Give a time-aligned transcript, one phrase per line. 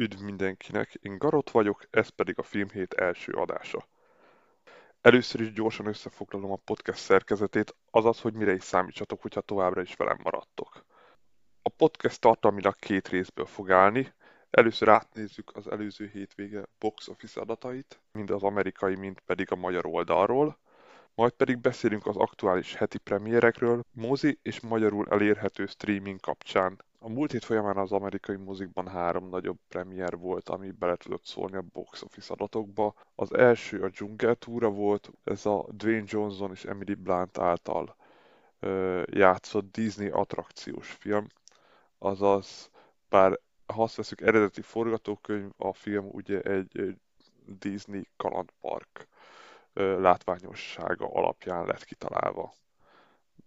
[0.00, 3.86] Üdv mindenkinek, én Garot vagyok, ez pedig a Filmhét első adása.
[5.00, 9.94] Először is gyorsan összefoglalom a podcast szerkezetét, azaz, hogy mire is számítsatok, hogyha továbbra is
[9.94, 10.84] velem maradtok.
[11.62, 14.12] A podcast tartalmilag két részből fog állni.
[14.50, 19.86] Először átnézzük az előző hétvége box office adatait, mind az amerikai, mind pedig a magyar
[19.86, 20.58] oldalról,
[21.14, 26.84] majd pedig beszélünk az aktuális heti premiérekről, mozi és magyarul elérhető streaming kapcsán.
[27.02, 31.56] A múlt hét folyamán az amerikai mozikban három nagyobb premier volt, ami bele tudott szólni
[31.56, 32.94] a box office adatokba.
[33.14, 37.96] Az első a Jungle Túra volt, ez a Dwayne Johnson és Emily Blunt által
[38.60, 41.26] ö, játszott Disney attrakciós film,
[41.98, 42.70] azaz
[43.08, 46.96] bár ha azt veszük eredeti forgatókönyv, a film ugye egy
[47.58, 49.08] Disney kalandpark
[49.72, 52.52] látványossága alapján lett kitalálva.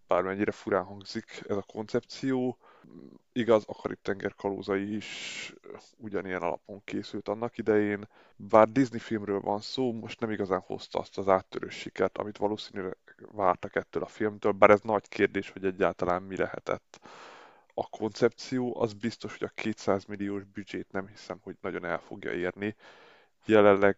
[0.08, 2.58] Bármennyire furán hangzik ez a koncepció,
[3.32, 5.54] igaz, a Karib-tenger kalózai is
[5.98, 8.08] ugyanilyen alapon készült annak idején.
[8.36, 12.98] Bár Disney filmről van szó, most nem igazán hozta azt az áttörős sikert, amit valószínűleg
[13.31, 17.00] vártak ettől a filmtől, bár ez nagy kérdés, hogy egyáltalán mi lehetett.
[17.73, 22.31] A koncepció az biztos, hogy a 200 milliós büdzsét nem hiszem, hogy nagyon el fogja
[22.31, 22.75] érni,
[23.45, 23.95] Jelenleg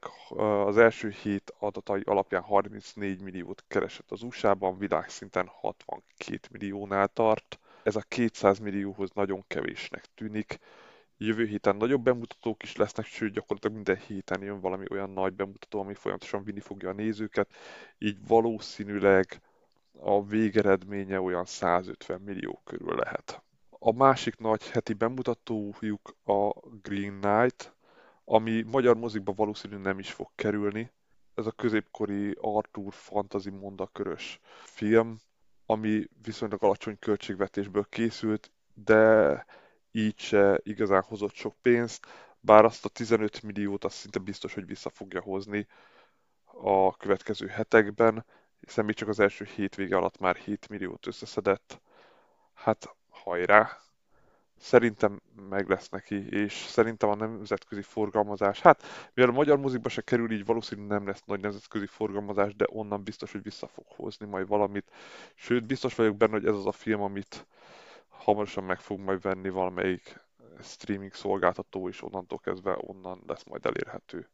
[0.66, 7.60] az első hét adatai alapján 34 milliót keresett az USA-ban, világszinten 62 milliónál tart.
[7.86, 10.60] Ez a 200 millióhoz nagyon kevésnek tűnik.
[11.18, 15.80] Jövő héten nagyobb bemutatók is lesznek, sőt gyakorlatilag minden héten jön valami olyan nagy bemutató,
[15.80, 17.54] ami folyamatosan vinni fogja a nézőket,
[17.98, 19.42] így valószínűleg
[20.00, 23.44] a végeredménye olyan 150 millió körül lehet.
[23.70, 26.50] A másik nagy heti bemutatójuk a
[26.82, 27.74] Green Knight,
[28.24, 30.92] ami magyar mozikba valószínűleg nem is fog kerülni.
[31.36, 35.18] Ez a középkori Arthur fantasy mondakörös film,
[35.66, 39.46] ami viszonylag alacsony költségvetésből készült, de
[39.92, 42.06] így se igazán hozott sok pénzt,
[42.40, 45.68] bár azt a 15 milliót azt szinte biztos, hogy vissza fogja hozni
[46.46, 48.26] a következő hetekben,
[48.60, 51.82] hiszen még csak az első hétvége alatt már 7 milliót összeszedett.
[52.54, 53.85] Hát hajrá!
[54.58, 58.84] Szerintem meg lesz neki, és szerintem a nemzetközi forgalmazás, hát
[59.14, 63.04] mivel a magyar mozikba se kerül, így valószínűleg nem lesz nagy nemzetközi forgalmazás, de onnan
[63.04, 64.92] biztos, hogy vissza fog hozni majd valamit.
[65.36, 67.48] Sőt, biztos vagyok benne, hogy ez az a film, amit
[68.10, 70.24] hamarosan meg fog majd venni valamelyik
[70.62, 74.30] streaming szolgáltató, és onnantól kezdve onnan lesz majd elérhető.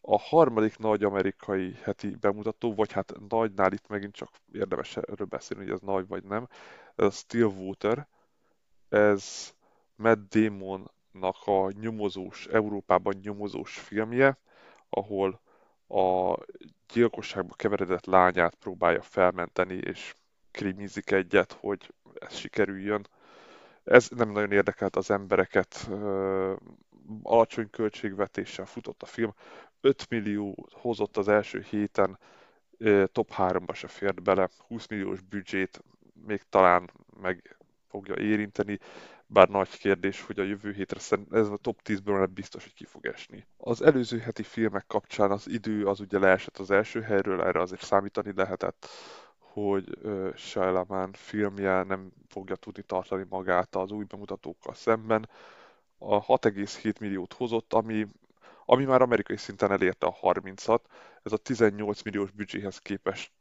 [0.00, 5.64] A harmadik nagy amerikai heti bemutató, vagy hát nagynál itt megint csak érdemes erről beszélni,
[5.64, 6.48] hogy ez nagy vagy nem,
[6.94, 8.06] ez a Stillwater,
[8.92, 9.54] ez
[9.96, 14.38] Matt Damonnak a nyomozós, Európában nyomozós filmje,
[14.88, 15.40] ahol
[15.88, 16.36] a
[16.92, 20.14] gyilkosságba keveredett lányát próbálja felmenteni, és
[20.50, 23.06] krimizik egyet, hogy ez sikerüljön.
[23.84, 25.90] Ez nem nagyon érdekelt az embereket,
[27.22, 29.34] alacsony költségvetéssel futott a film,
[29.80, 32.18] 5 millió hozott az első héten,
[33.12, 35.82] top 3-ba se fért bele, 20 milliós büdzsét
[36.26, 37.56] még talán meg
[37.92, 38.78] fogja érinteni,
[39.26, 43.06] bár nagy kérdés, hogy a jövő hétre ez a top 10-ből biztos, hogy ki fog
[43.06, 43.46] esni.
[43.56, 47.84] Az előző heti filmek kapcsán az idő az ugye leesett az első helyről, erre azért
[47.84, 48.88] számítani lehetett,
[49.38, 55.28] hogy uh, Shia filmje nem fogja tudni tartani magát az új bemutatókkal szemben.
[55.98, 58.06] A 6,7 milliót hozott, ami,
[58.64, 60.80] ami már amerikai szinten elérte a 30-at.
[61.22, 63.32] Ez a 18 milliós büdzséhez képest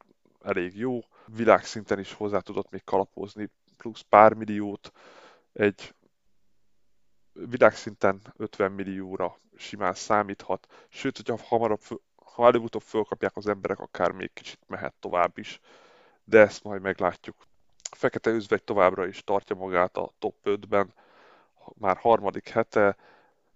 [0.41, 0.99] elég jó.
[1.25, 3.49] Világszinten is hozzá tudott még kalapozni
[3.81, 4.91] plusz pár milliót,
[5.53, 5.95] egy
[7.33, 11.81] világszinten 50 millióra simán számíthat, sőt, hogyha hamarabb,
[12.15, 15.59] ha előbb-utóbb fölkapják az emberek, akár még kicsit mehet tovább is,
[16.23, 17.35] de ezt majd meglátjuk.
[17.91, 20.93] A Fekete Özvegy továbbra is tartja magát a top 5-ben,
[21.73, 22.97] már harmadik hete,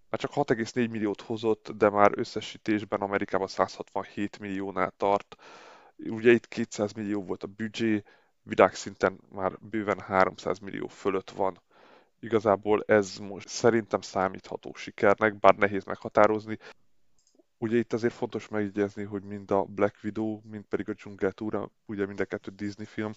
[0.09, 5.35] már csak 6,4 milliót hozott, de már összesítésben Amerikában 167 milliónál tart.
[5.97, 8.03] Ugye itt 200 millió volt a büdzsé,
[8.45, 11.61] világszinten már bőven 300 millió fölött van.
[12.19, 16.57] Igazából ez most szerintem számítható sikernek, bár nehéz meghatározni.
[17.57, 22.05] Ugye itt azért fontos megjegyezni, hogy mind a Black Widow, mind pedig a Tour, ugye
[22.05, 23.11] mind a kettő Disney film,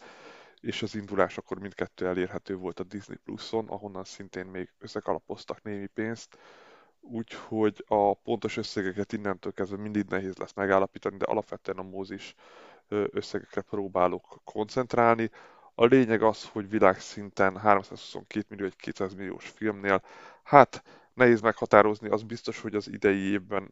[0.61, 5.87] és az indulás akkor mindkettő elérhető volt a Disney Plus-on, ahonnan szintén még összekalapoztak némi
[5.87, 6.39] pénzt,
[7.01, 12.35] úgyhogy a pontos összegeket innentől kezdve mindig nehéz lesz megállapítani, de alapvetően a mozis
[12.89, 15.31] összegekre próbálok koncentrálni.
[15.75, 20.03] A lényeg az, hogy világszinten 322 millió egy 200 milliós filmnél,
[20.43, 20.83] hát
[21.15, 23.71] nehéz meghatározni, az biztos, hogy az idei évben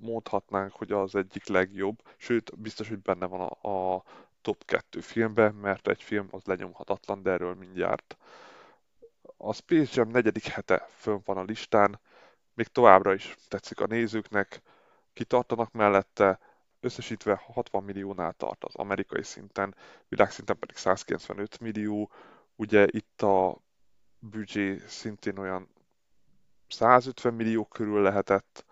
[0.00, 4.04] mondhatnánk, hogy az egyik legjobb, sőt, biztos, hogy benne van a, a
[4.40, 8.16] top 2 filmben, mert egy film az lenyomhatatlan, de erről mindjárt.
[9.36, 12.00] A Space Jam negyedik hete fönn van a listán,
[12.54, 14.62] még továbbra is tetszik a nézőknek,
[15.12, 16.38] kitartanak mellette,
[16.80, 19.74] összesítve 60 milliónál tart az amerikai szinten,
[20.08, 22.10] világszinten pedig 195 millió.
[22.56, 23.58] Ugye itt a
[24.18, 25.68] büdzsé szintén olyan
[26.68, 28.64] 150 millió körül lehetett,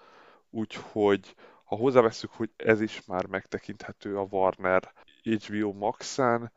[0.51, 4.93] úgyhogy ha hozzáveszünk, hogy ez is már megtekinthető a Warner
[5.23, 6.53] HBO Max-en,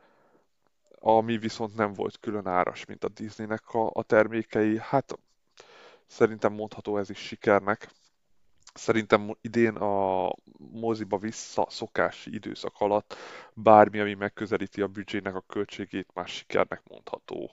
[1.00, 5.20] ami viszont nem volt külön áras, mint a Disneynek a, a termékei, hát
[6.06, 7.90] szerintem mondható ez is sikernek.
[8.80, 13.16] Szerintem idén a moziba vissza szokási időszak alatt
[13.54, 17.52] bármi, ami megközelíti a büdzsének a költségét, már sikernek mondható.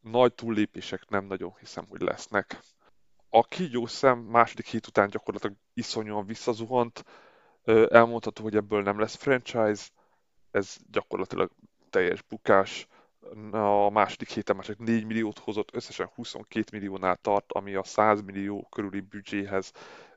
[0.00, 2.58] Nagy túllépések nem nagyon hiszem, hogy lesznek.
[3.30, 7.04] A kígyó szem második hét után gyakorlatilag iszonyúan visszazuhant.
[7.88, 9.88] Elmondható, hogy ebből nem lesz franchise,
[10.50, 11.50] ez gyakorlatilag
[11.90, 12.86] teljes bukás.
[13.50, 18.22] A második héten már csak 4 milliót hozott, összesen 22 milliónál tart, ami a 100
[18.22, 19.72] millió körüli büdzséhez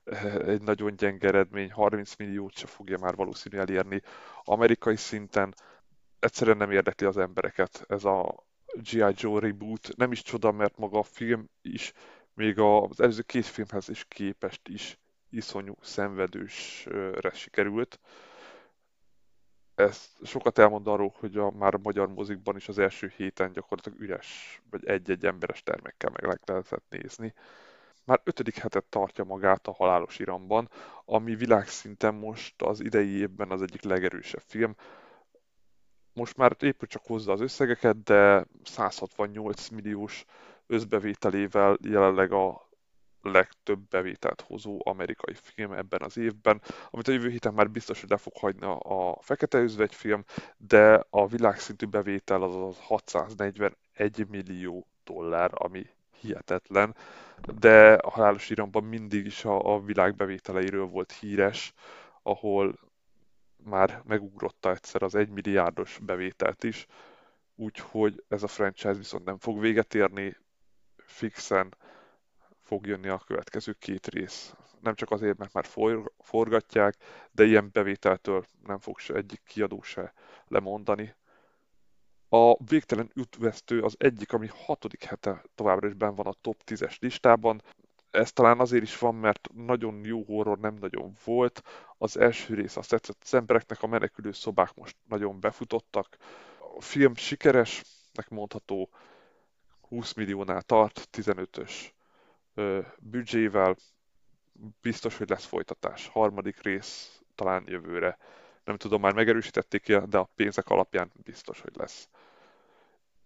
[0.54, 4.02] egy nagyon gyenge eredmény, 30 milliót se fogja már valószínű elérni.
[4.44, 5.56] Amerikai szinten
[6.20, 9.14] egyszerűen nem érdekli az embereket ez a G.I.
[9.16, 9.90] Joe reboot.
[9.98, 11.94] Nem is csoda, mert maga a film is,
[12.34, 14.98] még az előző két filmhez is képest is
[15.30, 18.00] iszonyú szenvedősre sikerült.
[19.76, 24.00] Ez sokat elmond arról, hogy a, már a magyar mozikban is az első héten gyakorlatilag
[24.00, 27.34] üres, vagy egy-egy emberes termekkel meg lehetett nézni
[28.10, 30.70] már ötödik hetet tartja magát a Halálos Iramban,
[31.06, 34.76] ami világszinten most az idei évben az egyik legerősebb film.
[36.14, 40.26] Most már épp csak hozza az összegeket, de 168 milliós
[40.68, 42.70] összbevételével jelenleg a
[43.22, 48.10] legtöbb bevételt hozó amerikai film ebben az évben, amit a jövő héten már biztos, hogy
[48.10, 50.24] le fog hagyni a Fekete Özvegy film,
[50.58, 55.86] de a világszintű bevétel az, az 641 millió dollár, ami
[56.20, 56.96] hihetetlen,
[57.60, 61.74] de a halálos iramban mindig is a, a világ bevételeiről volt híres,
[62.22, 62.80] ahol
[63.64, 66.86] már megugrotta egyszer az egy milliárdos bevételt is,
[67.56, 70.36] úgyhogy ez a franchise viszont nem fog véget érni,
[70.98, 71.76] fixen
[72.62, 74.54] fog jönni a következő két rész.
[74.82, 75.66] Nem csak azért, mert már
[76.18, 76.96] forgatják,
[77.32, 80.14] de ilyen bevételtől nem fog se egyik kiadó se
[80.48, 81.16] lemondani.
[82.30, 87.00] A Végtelen útvesztő az egyik, ami hatodik hete továbbra is benn van a top 10-es
[87.00, 87.62] listában.
[88.12, 91.64] Ez talán azért is van, mert nagyon jó horror nem nagyon volt.
[91.98, 96.18] Az első rész azt tetszett az embereknek, a menekülő szobák most nagyon befutottak.
[96.78, 98.90] A film sikeresnek mondható,
[99.82, 101.92] 20 milliónál tart, 15-ös
[103.00, 103.76] büdzsével.
[104.82, 106.08] Biztos, hogy lesz folytatás.
[106.08, 108.18] Harmadik rész talán jövőre.
[108.64, 112.10] Nem tudom, már megerősítették de a pénzek alapján biztos, hogy lesz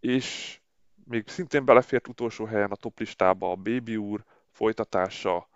[0.04, 0.60] és
[1.06, 5.48] még szintén belefért utolsó helyen a toplistába a Baby úr folytatása.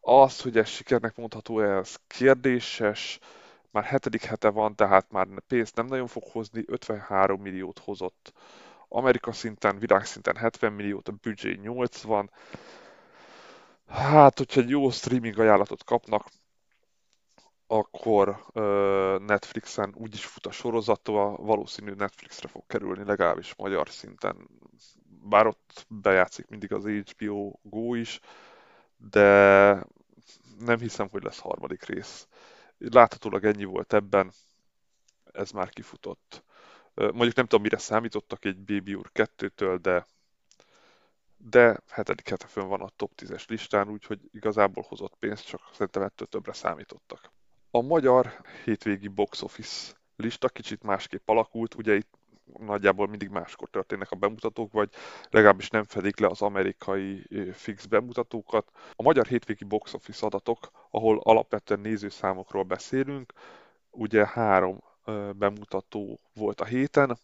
[0.00, 3.18] Az, hogy ez sikernek mondható, ez kérdéses,
[3.70, 8.32] már hetedik hete van, tehát már pénzt nem nagyon fog hozni, 53 milliót hozott.
[8.88, 12.30] Amerika szinten, világszinten 70 milliót, a büdzsé 80.
[13.88, 16.26] Hát, hogyha egy jó streaming ajánlatot kapnak,
[17.74, 18.44] akkor
[19.20, 24.48] Netflixen úgyis fut a sorozata, valószínű Netflixre fog kerülni, legalábbis magyar szinten.
[25.22, 28.20] Bár ott bejátszik mindig az HBO Go is,
[28.96, 29.86] de
[30.58, 32.28] nem hiszem, hogy lesz harmadik rész.
[32.78, 34.32] Láthatólag ennyi volt ebben,
[35.32, 36.42] ez már kifutott.
[36.94, 40.06] Mondjuk nem tudom, mire számítottak egy Baby úr 2-től, de
[41.50, 46.02] de hetedik hete fönn van a top 10-es listán, úgyhogy igazából hozott pénzt, csak szerintem
[46.02, 47.32] ettől többre számítottak.
[47.76, 52.18] A magyar hétvégi box office lista kicsit másképp alakult, ugye itt
[52.58, 54.90] nagyjából mindig máskor történnek a bemutatók, vagy
[55.30, 58.70] legalábbis nem fedik le az amerikai fix bemutatókat.
[58.92, 63.32] A magyar hétvégi box office adatok, ahol alapvetően nézőszámokról beszélünk,
[63.90, 64.82] ugye három
[65.36, 67.18] bemutató volt a héten,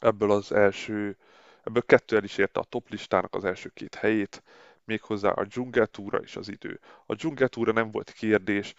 [0.00, 1.16] ebből az első,
[1.62, 4.42] ebből kettő el is érte a top listának az első két helyét,
[4.88, 6.80] méghozzá a dzsungeltúra és az idő.
[7.06, 8.74] A dzsungeltúra nem volt kérdés,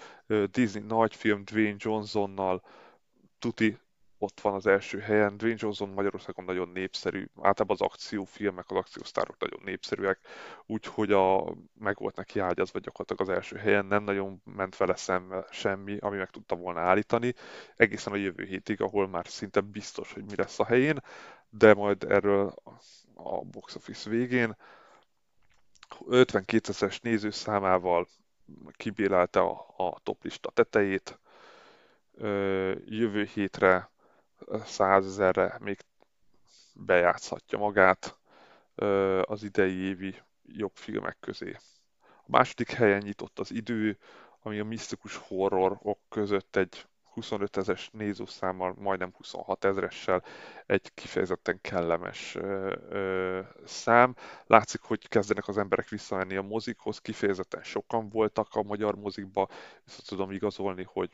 [0.52, 2.62] Disney nagyfilm Dwayne Johnsonnal,
[3.40, 3.78] tuti
[4.22, 5.38] ott van az első helyen.
[5.38, 10.20] Dwayne Johnson Magyarországon nagyon népszerű, általában az akciófilmek, az akciósztárok nagyon népszerűek,
[10.66, 15.46] úgyhogy a, meg volt neki ágyazva gyakorlatilag az első helyen, nem nagyon ment vele szembe
[15.52, 17.34] semmi, ami meg tudta volna állítani,
[17.76, 21.00] egészen a jövő hétig, ahol már szinte biztos, hogy mi lesz a helyén,
[21.50, 22.54] de majd erről
[23.16, 24.56] a box office végén.
[26.08, 28.08] 52 ezeres nézőszámával
[28.72, 31.20] kibélelte a, a toplista tetejét.
[32.86, 33.90] Jövő hétre
[34.66, 35.80] 100 ezerre még
[36.74, 38.18] bejátszhatja magát
[39.22, 41.58] az idei évi jobb filmek közé.
[42.26, 43.98] második helyen nyitott az idő,
[44.40, 46.88] ami a misztikus horrorok között egy
[47.20, 50.24] 25 ezeres nézőszámmal, majdnem 26 ezeressel
[50.66, 54.16] egy kifejezetten kellemes ö, ö, szám.
[54.46, 59.48] Látszik, hogy kezdenek az emberek visszamenni a mozikhoz, kifejezetten sokan voltak a magyar mozikba,
[59.86, 61.10] és tudom igazolni, hogy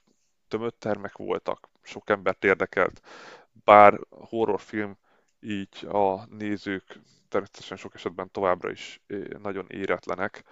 [0.47, 3.01] tömött termek voltak, sok embert érdekelt,
[3.63, 4.97] bár horrorfilm
[5.39, 9.01] így a nézők természetesen sok esetben továbbra is
[9.41, 10.43] nagyon éretlenek,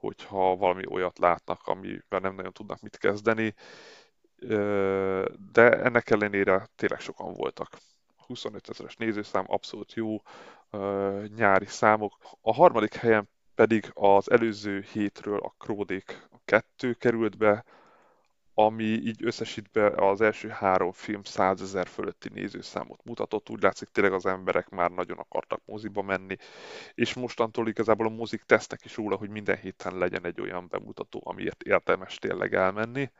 [0.00, 3.54] hogyha valami olyat látnak, amivel nem nagyon tudnak mit kezdeni,
[5.52, 7.68] de ennek ellenére tényleg sokan voltak.
[8.26, 10.22] 25 ezeres nézőszám, abszolút jó
[11.36, 12.16] nyári számok.
[12.40, 17.64] A harmadik helyen pedig az előző hétről a Kródék 2 került be,
[18.54, 23.50] ami így összesítve az első három film 100 ezer fölötti nézőszámot mutatott.
[23.50, 26.36] Úgy látszik, tényleg az emberek már nagyon akartak moziba menni,
[26.94, 31.22] és mostantól igazából a mozik tesznek is róla, hogy minden héten legyen egy olyan bemutató,
[31.24, 33.10] amiért érdemes tényleg elmenni.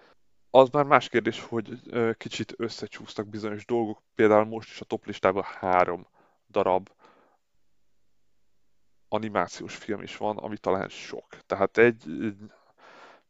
[0.50, 1.80] Az már más kérdés, hogy
[2.16, 6.06] kicsit összecsúsztak bizonyos dolgok, például most is a top listában három
[6.48, 6.88] darab
[9.08, 11.26] animációs film is van, ami talán sok.
[11.46, 12.04] Tehát egy,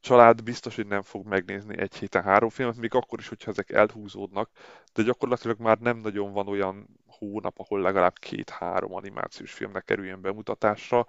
[0.00, 3.70] család biztos, hogy nem fog megnézni egy héten három filmet, még akkor is, hogyha ezek
[3.70, 4.50] elhúzódnak,
[4.92, 11.06] de gyakorlatilag már nem nagyon van olyan hónap, ahol legalább két-három animációs filmnek kerüljön bemutatásra,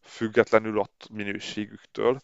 [0.00, 2.20] függetlenül a minőségüktől,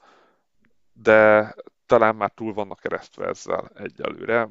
[0.93, 1.55] de
[1.89, 4.49] talán már túl vannak keresztve ezzel egyelőre.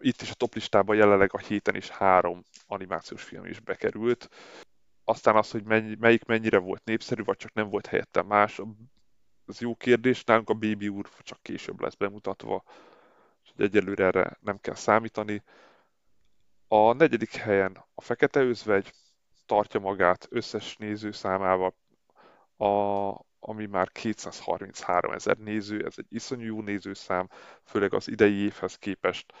[0.00, 4.28] Itt is a toplistában jelenleg a héten is három animációs film is bekerült.
[5.04, 8.60] Aztán az, hogy mennyi, melyik mennyire volt népszerű, vagy csak nem volt helyette más,
[9.46, 10.24] ez jó kérdés.
[10.24, 12.62] Nálunk a Baby úr csak később lesz bemutatva,
[13.40, 15.42] úgyhogy egyelőre erre nem kell számítani.
[16.68, 18.92] A negyedik helyen a Fekete Özvegy
[19.46, 21.74] tartja magát összes néző számával,
[22.56, 27.28] a, ami már 233 ezer néző, ez egy iszonyú jó nézőszám,
[27.64, 29.32] főleg az idei évhez képest.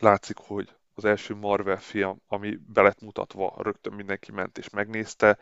[0.00, 5.38] Látszik, hogy az első Marvel film, ami be mutatva, rögtön mindenki ment és megnézte,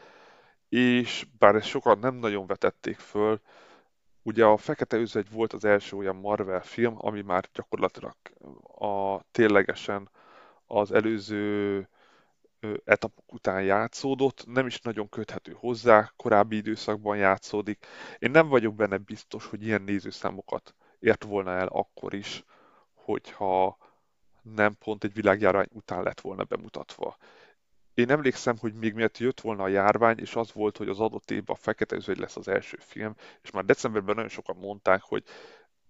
[0.68, 3.40] és bár ezt sokan nem nagyon vetették föl,
[4.22, 8.16] ugye a Fekete Özvegy volt az első olyan Marvel film, ami már gyakorlatilag
[8.78, 10.10] a ténylegesen
[10.66, 11.88] az előző
[12.84, 17.86] etapok után játszódott, nem is nagyon köthető hozzá, korábbi időszakban játszódik.
[18.18, 22.44] Én nem vagyok benne biztos, hogy ilyen nézőszámokat ért volna el akkor is,
[22.94, 23.76] hogyha
[24.42, 27.16] nem pont egy világjárvány után lett volna bemutatva
[27.94, 31.30] én emlékszem, hogy még miatt jött volna a járvány, és az volt, hogy az adott
[31.30, 35.24] évben a Fekete Özvegy lesz az első film, és már decemberben nagyon sokan mondták, hogy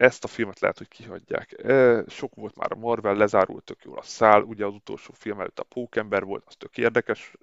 [0.03, 1.63] ezt a filmet lehet, hogy kihagyják.
[2.07, 5.59] Sok volt már a Marvel, lezárult tök jól a szál, ugye az utolsó film előtt
[5.59, 7.35] a Pókember volt, az tök érdekes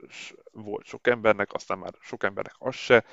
[0.52, 3.04] volt sok embernek, aztán már sok embernek az se,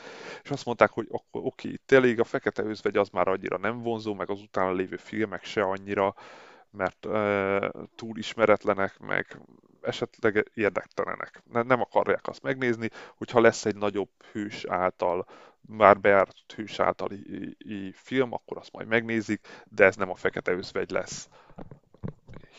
[0.43, 4.15] és azt mondták, hogy akkor oké, itt a Fekete Özvegy az már annyira nem vonzó,
[4.15, 6.15] meg az utána lévő filmek se annyira,
[6.71, 9.41] mert e, túl ismeretlenek, meg
[9.81, 11.43] esetleg érdektelenek.
[11.53, 15.26] Nem akarják azt megnézni, hogyha lesz egy nagyobb hős által,
[15.68, 17.56] már bejáratott hős általi
[17.92, 21.28] film, akkor azt majd megnézik, de ez nem a fekete özvegy lesz.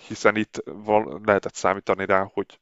[0.08, 0.64] Hiszen itt
[1.24, 2.60] lehetett számítani rá, hogy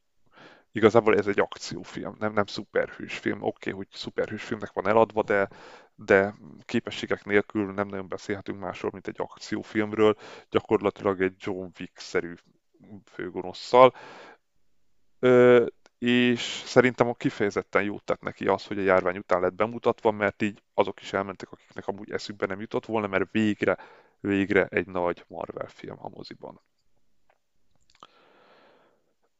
[0.71, 3.41] igazából ez egy akciófilm, nem, nem szuperhős film.
[3.41, 5.49] Oké, okay, hogy szuperhős filmnek van eladva, de,
[5.95, 6.35] de
[6.65, 10.15] képességek nélkül nem nagyon beszélhetünk másról, mint egy akciófilmről,
[10.49, 12.33] gyakorlatilag egy John Wick-szerű
[13.05, 13.93] főgonosszal
[15.99, 20.41] és szerintem a kifejezetten jót tett neki az, hogy a járvány után lett bemutatva, mert
[20.41, 23.77] így azok is elmentek, akiknek amúgy eszükbe nem jutott volna, mert végre,
[24.19, 26.61] végre egy nagy Marvel film a moziban.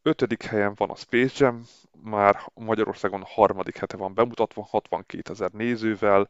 [0.02, 1.64] Ötödik helyen van a Space Jam,
[2.02, 6.30] már Magyarországon harmadik hete van bemutatva, 62 ezer nézővel,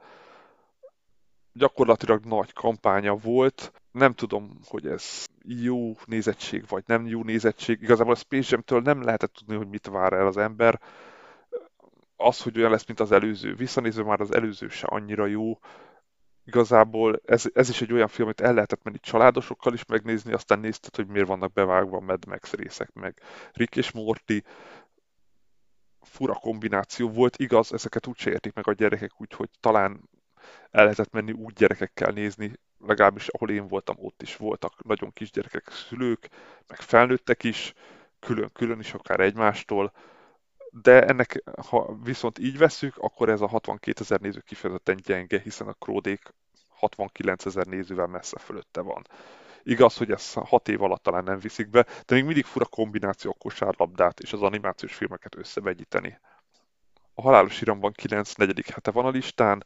[1.53, 3.71] gyakorlatilag nagy kampánya volt.
[3.95, 7.81] Nem tudom, hogy ez jó nézettség, vagy nem jó nézettség.
[7.81, 10.81] Igazából a Space Jam-től nem lehetett tudni, hogy mit vár el az ember.
[12.15, 13.55] Az, hogy olyan lesz, mint az előző.
[13.55, 15.59] Visszanézve már az előző se annyira jó.
[16.45, 20.59] Igazából ez, ez is egy olyan film, amit el lehetett menni családosokkal is megnézni, aztán
[20.59, 23.21] nézted, hogy miért vannak bevágva Mad Max részek, meg
[23.53, 24.43] Rick és Morty
[26.01, 30.09] fura kombináció volt, igaz, ezeket úgy értik meg a gyerekek, úgyhogy talán
[30.71, 32.51] el lehetett menni úgy gyerekekkel nézni,
[32.87, 36.27] legalábbis ahol én voltam, ott is voltak nagyon kisgyerekek, szülők,
[36.67, 37.73] meg felnőttek is,
[38.19, 39.91] külön-külön is akár egymástól,
[40.81, 45.67] de ennek, ha viszont így veszük, akkor ez a 62 ezer néző kifejezetten gyenge, hiszen
[45.67, 46.33] a Kródék
[46.69, 49.07] 69 ezer nézővel messze fölötte van.
[49.63, 53.31] Igaz, hogy ez 6 év alatt talán nem viszik be, de még mindig fura kombináció
[53.31, 56.19] a kosárlabdát és az animációs filmeket összevegyíteni.
[57.13, 59.65] A halálos iramban 9 negyedik hete van a listán,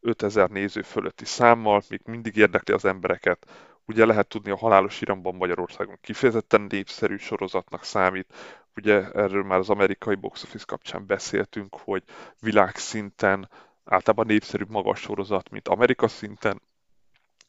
[0.00, 3.50] 5000 néző fölötti számmal, még mindig érdekli az embereket.
[3.86, 8.34] Ugye lehet tudni, a Halálos Iramban Magyarországon kifejezetten népszerű sorozatnak számít.
[8.76, 12.02] Ugye erről már az amerikai box office kapcsán beszéltünk, hogy
[12.40, 13.48] világszinten
[13.84, 16.62] általában népszerűbb magas sorozat, mint Amerika szinten,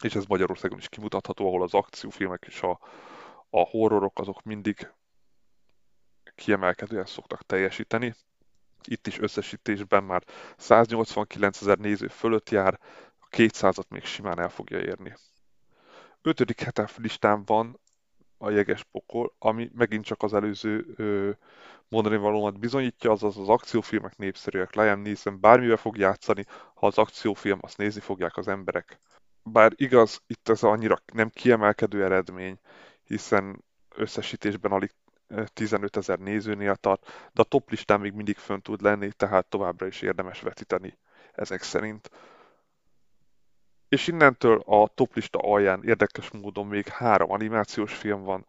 [0.03, 2.79] és ez Magyarországon is kimutatható, ahol az akciófilmek és a,
[3.49, 4.91] a horrorok azok mindig
[6.35, 8.15] kiemelkedően szoktak teljesíteni.
[8.83, 10.23] Itt is összesítésben már
[10.57, 12.79] 189 ezer néző fölött jár,
[13.19, 15.15] a 200-at még simán el fogja érni.
[16.21, 17.79] Ötödik hete listán van
[18.37, 21.31] a jeges pokol, ami megint csak az előző ö,
[21.87, 24.75] mondani valómat bizonyítja, azaz az akciófilmek népszerűek.
[24.75, 28.99] Liam Neeson bármivel fog játszani, ha az akciófilm, azt nézni fogják az emberek.
[29.43, 32.59] Bár igaz, itt ez annyira nem kiemelkedő eredmény,
[33.03, 33.63] hiszen
[33.95, 34.91] összesítésben alig
[35.53, 39.87] 15 ezer nézőnél tart, de a top listán még mindig fönn tud lenni, tehát továbbra
[39.87, 40.97] is érdemes vetíteni
[41.33, 42.09] ezek szerint.
[43.89, 48.45] És innentől a toplista alján érdekes módon még három animációs film van,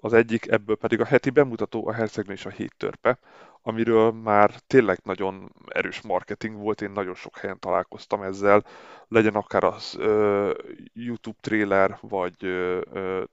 [0.00, 3.18] az egyik ebből pedig a heti bemutató a Hercegnő és a Hét Törpe,
[3.62, 8.64] amiről már tényleg nagyon erős marketing volt, én nagyon sok helyen találkoztam ezzel,
[9.08, 10.52] legyen akár az ö,
[10.92, 12.80] YouTube trailer, vagy ö,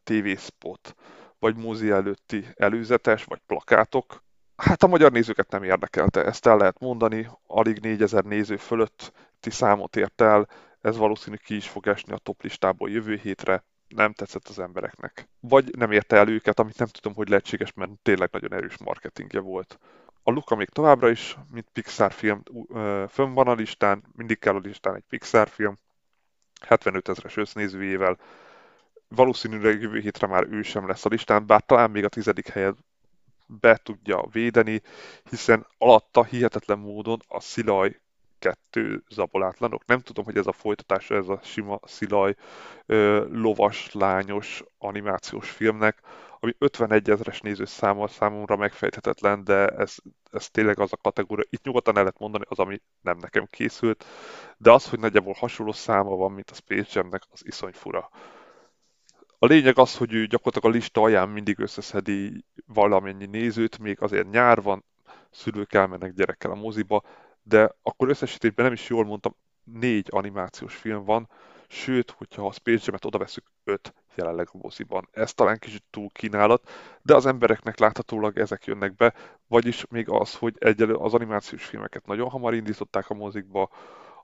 [0.03, 0.95] TV spot,
[1.39, 4.23] vagy mozi előtti előzetes, vagy plakátok.
[4.55, 9.95] Hát a magyar nézőket nem érdekelte, ezt el lehet mondani, alig 4000 néző fölötti számot
[9.95, 10.47] ért el,
[10.81, 15.29] ez valószínű ki is fog esni a top listából jövő hétre, nem tetszett az embereknek.
[15.39, 19.39] Vagy nem érte el őket, amit nem tudom, hogy lehetséges, mert tényleg nagyon erős marketingje
[19.39, 19.79] volt.
[20.23, 22.43] A Luka még továbbra is, mint Pixar film,
[23.09, 25.75] fönn van a listán, mindig kell a listán egy Pixar film,
[26.61, 28.17] 75 ezeres össznézőjével,
[29.07, 32.77] valószínűleg jövő hétre már ő sem lesz a listán, bár talán még a tizedik helyet
[33.47, 34.81] be tudja védeni,
[35.29, 37.99] hiszen alatta hihetetlen módon a Szilaj
[38.39, 39.85] kettő zabolátlanok.
[39.85, 42.35] Nem tudom, hogy ez a folytatása, ez a sima szilaj
[43.31, 46.01] lovas, lányos animációs filmnek,
[46.39, 49.95] ami 51 ezeres nézőszámmal számomra megfejthetetlen, de ez,
[50.31, 51.45] ez tényleg az a kategória.
[51.49, 54.05] Itt nyugodtan el lehet mondani az, ami nem nekem készült,
[54.57, 58.09] de az, hogy nagyjából hasonló száma van, mint a Space Jamnek, az iszony fura.
[59.39, 64.29] A lényeg az, hogy ő gyakorlatilag a lista alján mindig összeszedi valamennyi nézőt, még azért
[64.29, 64.85] nyár van,
[65.31, 67.03] szülők elmennek gyerekkel a moziba,
[67.43, 71.29] de akkor összesítésben nem is jól mondtam, négy animációs film van,
[71.67, 75.07] sőt, hogyha a Space Jam-et oda veszük, öt jelenleg a moziban.
[75.11, 76.69] Ez talán kicsit túl kínálat,
[77.01, 79.13] de az embereknek láthatólag ezek jönnek be,
[79.47, 83.69] vagyis még az, hogy egyelő az animációs filmeket nagyon hamar indították a mozikba,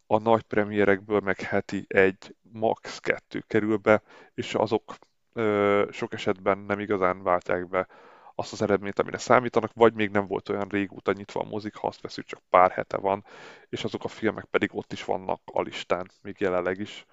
[0.08, 3.00] a nagy premierekből meg heti egy, max.
[3.00, 4.02] kettő kerül be,
[4.34, 4.96] és azok
[5.34, 7.88] ö, sok esetben nem igazán váltják be
[8.36, 11.88] azt az eredményt, amire számítanak, vagy még nem volt olyan régóta nyitva a mozik, ha
[11.88, 13.26] azt veszük, csak pár hete van,
[13.70, 17.06] és azok a filmek pedig ott is vannak a listán, még jelenleg is.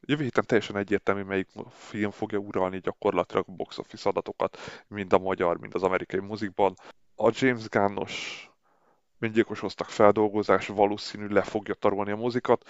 [0.00, 5.18] Jövő héten teljesen egyértelmű, melyik film fogja uralni gyakorlatilag a box office adatokat, mind a
[5.18, 6.74] magyar, mind az amerikai mozikban.
[7.16, 8.50] A James Gunnos
[9.22, 12.68] öngyilkos hoztak feldolgozás valószínű le fogja tarolni a mozikat.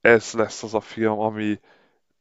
[0.00, 1.60] Ez lesz az a film, ami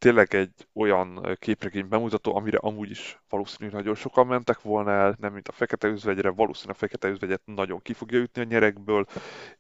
[0.04, 5.34] tényleg egy olyan képregény bemutató, amire amúgy is valószínűleg nagyon sokan mentek volna el, nem
[5.34, 9.06] mint a Fekete Özvegyre, valószínűleg a Fekete Özvegyet nagyon ki fogja ütni a nyerekből,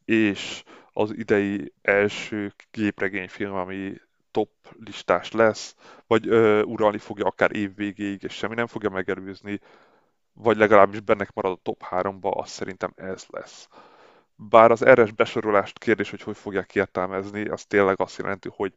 [0.05, 0.63] és
[0.93, 3.93] az idei első képregényfilm, ami
[4.31, 5.75] top listás lesz,
[6.07, 9.59] vagy ö, uralni fogja akár év végéig, és semmi nem fogja megelőzni,
[10.33, 13.67] vagy legalábbis bennek marad a top 3-ba, az szerintem ez lesz.
[14.35, 18.73] Bár az RS besorolást kérdés, hogy hogy fogják értelmezni, az tényleg azt jelenti, hogy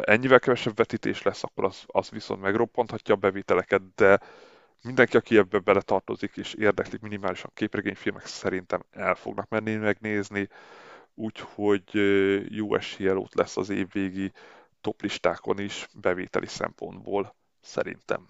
[0.00, 4.20] ennyivel kevesebb vetítés lesz, akkor az, az viszont megroppanthatja a bevételeket, de
[4.82, 10.48] mindenki, aki ebbe beletartozik és érdeklik minimálisan képregényfilmek, szerintem el fognak menni megnézni,
[11.14, 11.84] úgyhogy
[12.48, 14.32] jó esélye lesz az évvégi
[14.80, 18.28] toplistákon is bevételi szempontból, szerintem.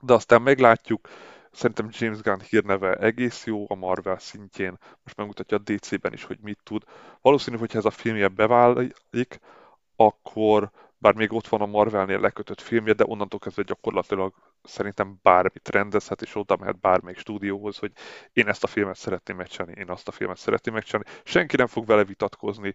[0.00, 1.08] De aztán meglátjuk,
[1.56, 6.38] szerintem James Gunn hírneve egész jó a Marvel szintjén, most megmutatja a DC-ben is, hogy
[6.40, 6.82] mit tud.
[7.20, 9.40] Valószínű, hogy ez a filmje beválik,
[9.96, 15.68] akkor bár még ott van a Marvelnél lekötött filmje, de onnantól kezdve gyakorlatilag szerintem bármit
[15.68, 17.92] rendezhet, és oda mehet bármelyik stúdióhoz, hogy
[18.32, 21.10] én ezt a filmet szeretném megcsinálni, én azt a filmet szeretném megcsinálni.
[21.24, 22.74] Senki nem fog vele vitatkozni.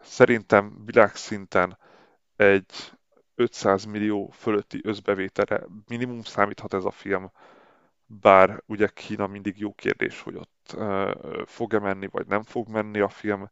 [0.00, 1.78] Szerintem világszinten
[2.36, 2.92] egy
[3.34, 7.30] 500 millió fölötti összbevételre minimum számíthat ez a film,
[8.20, 10.76] bár ugye Kína mindig jó kérdés, hogy ott
[11.44, 13.50] fog-e menni, vagy nem fog menni a film,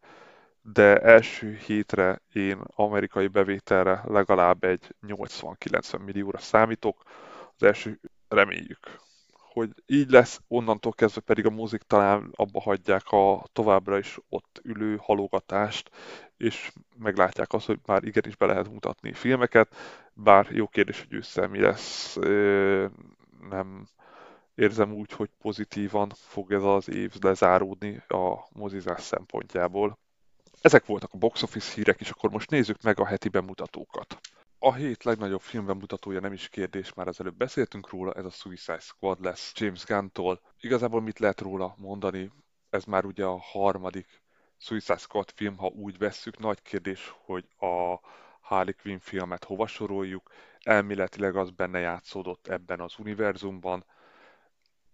[0.63, 7.03] de első hétre én amerikai bevételre legalább egy 80-90 millióra számítok.
[7.57, 9.01] Az első reméljük,
[9.33, 14.61] hogy így lesz, onnantól kezdve pedig a mozik talán abba hagyják a továbbra is ott
[14.65, 15.91] ülő halogatást,
[16.37, 19.75] és meglátják azt, hogy már igenis be lehet mutatni filmeket,
[20.13, 22.17] bár jó kérdés, hogy ősszel mi lesz,
[23.51, 23.89] nem
[24.59, 29.99] érzem úgy, hogy pozitívan fog ez az év lezáródni a mozizás szempontjából.
[30.61, 34.21] Ezek voltak a box office hírek, és akkor most nézzük meg a heti bemutatókat.
[34.59, 38.79] A hét legnagyobb filmbemutatója nem is kérdés, már az előbb beszéltünk róla, ez a Suicide
[38.79, 40.41] Squad lesz James Gunn-tól.
[40.61, 42.31] Igazából mit lehet róla mondani?
[42.71, 44.23] Ez már ugye a harmadik
[44.57, 46.39] Suicide Squad film, ha úgy vesszük.
[46.39, 48.01] Nagy kérdés, hogy a
[48.41, 50.31] Harley Quinn filmet hova soroljuk.
[50.63, 53.85] Elméletileg az benne játszódott ebben az univerzumban,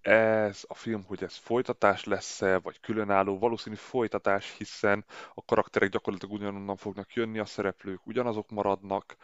[0.06, 6.34] ez a film, hogy ez folytatás lesz-e, vagy különálló, valószínű folytatás, hiszen a karakterek gyakorlatilag
[6.34, 9.16] ugyanonnan fognak jönni, a szereplők ugyanazok maradnak,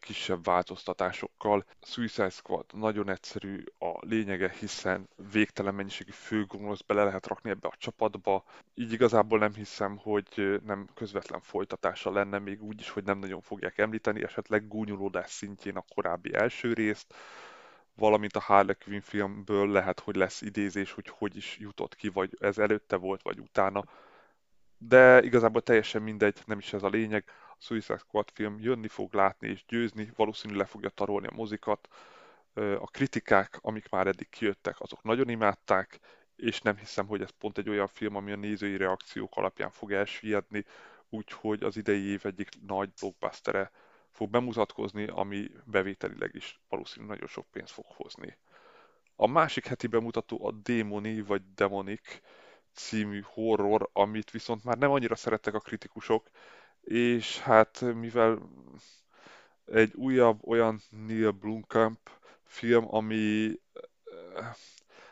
[0.00, 1.64] kisebb változtatásokkal.
[1.82, 7.76] Suicide Squad nagyon egyszerű a lényege, hiszen végtelen mennyiségű főgonosz bele lehet rakni ebbe a
[7.78, 8.44] csapatba.
[8.74, 13.40] Így igazából nem hiszem, hogy nem közvetlen folytatása lenne, még úgy is, hogy nem nagyon
[13.40, 17.14] fogják említeni, esetleg gúnyolódás szintjén a korábbi első részt
[17.96, 22.36] valamint a Harley Quinn filmből lehet, hogy lesz idézés, hogy hogy is jutott ki, vagy
[22.40, 23.84] ez előtte volt, vagy utána.
[24.78, 27.24] De igazából teljesen mindegy, nem is ez a lényeg.
[27.50, 31.88] A Suicide Squad film jönni fog látni és győzni, valószínűleg le fogja tarolni a mozikat.
[32.54, 36.00] A kritikák, amik már eddig kijöttek, azok nagyon imádták,
[36.36, 39.92] és nem hiszem, hogy ez pont egy olyan film, ami a nézői reakciók alapján fog
[39.92, 40.64] elsüllyedni,
[41.08, 43.70] úgyhogy az idei év egyik nagy blockbustere
[44.16, 48.38] fog bemutatkozni, ami bevételileg is valószínűleg nagyon sok pénzt fog hozni.
[49.16, 52.20] A másik heti bemutató a Démoni vagy Demonic
[52.72, 56.30] című horror, amit viszont már nem annyira szerettek a kritikusok,
[56.80, 58.50] és hát mivel
[59.64, 62.10] egy újabb olyan Neil Blomkamp
[62.44, 63.52] film, ami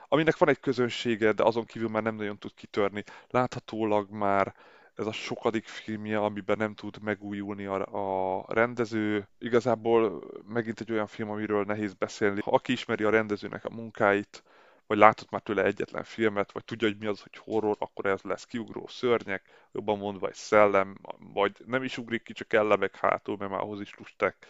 [0.08, 3.04] aminek van egy közönsége, de azon kívül már nem nagyon tud kitörni.
[3.28, 4.54] Láthatólag már
[4.94, 9.28] ez a sokadik filmje, amiben nem tud megújulni a, a rendező.
[9.38, 12.40] Igazából megint egy olyan film, amiről nehéz beszélni.
[12.40, 14.42] Ha aki ismeri a rendezőnek a munkáit,
[14.86, 18.20] vagy látott már tőle egyetlen filmet, vagy tudja, hogy mi az, hogy horror, akkor ez
[18.22, 23.36] lesz kiugró szörnyek, jobban mondva egy szellem, vagy nem is ugrik ki, csak ellebek hátul,
[23.36, 24.46] mert már ahhoz is lustek.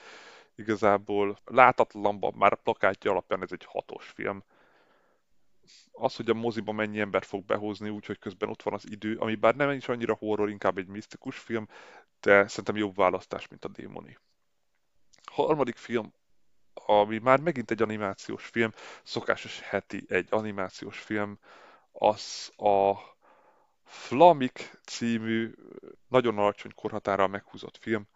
[0.55, 4.43] Igazából látatlanban már a plakátja alapján ez egy hatos film
[5.97, 9.35] az, hogy a moziba mennyi ember fog behozni, úgyhogy közben ott van az idő, ami
[9.35, 11.69] bár nem is annyira horror, inkább egy misztikus film,
[12.21, 14.19] de szerintem jobb választás, mint a Démoni.
[15.33, 16.13] Harmadik film,
[16.75, 18.71] ami már megint egy animációs film,
[19.03, 21.39] szokásos heti egy animációs film,
[21.93, 22.95] az a
[23.85, 25.55] Flamik című,
[26.09, 28.09] nagyon alacsony korhatárral meghúzott film.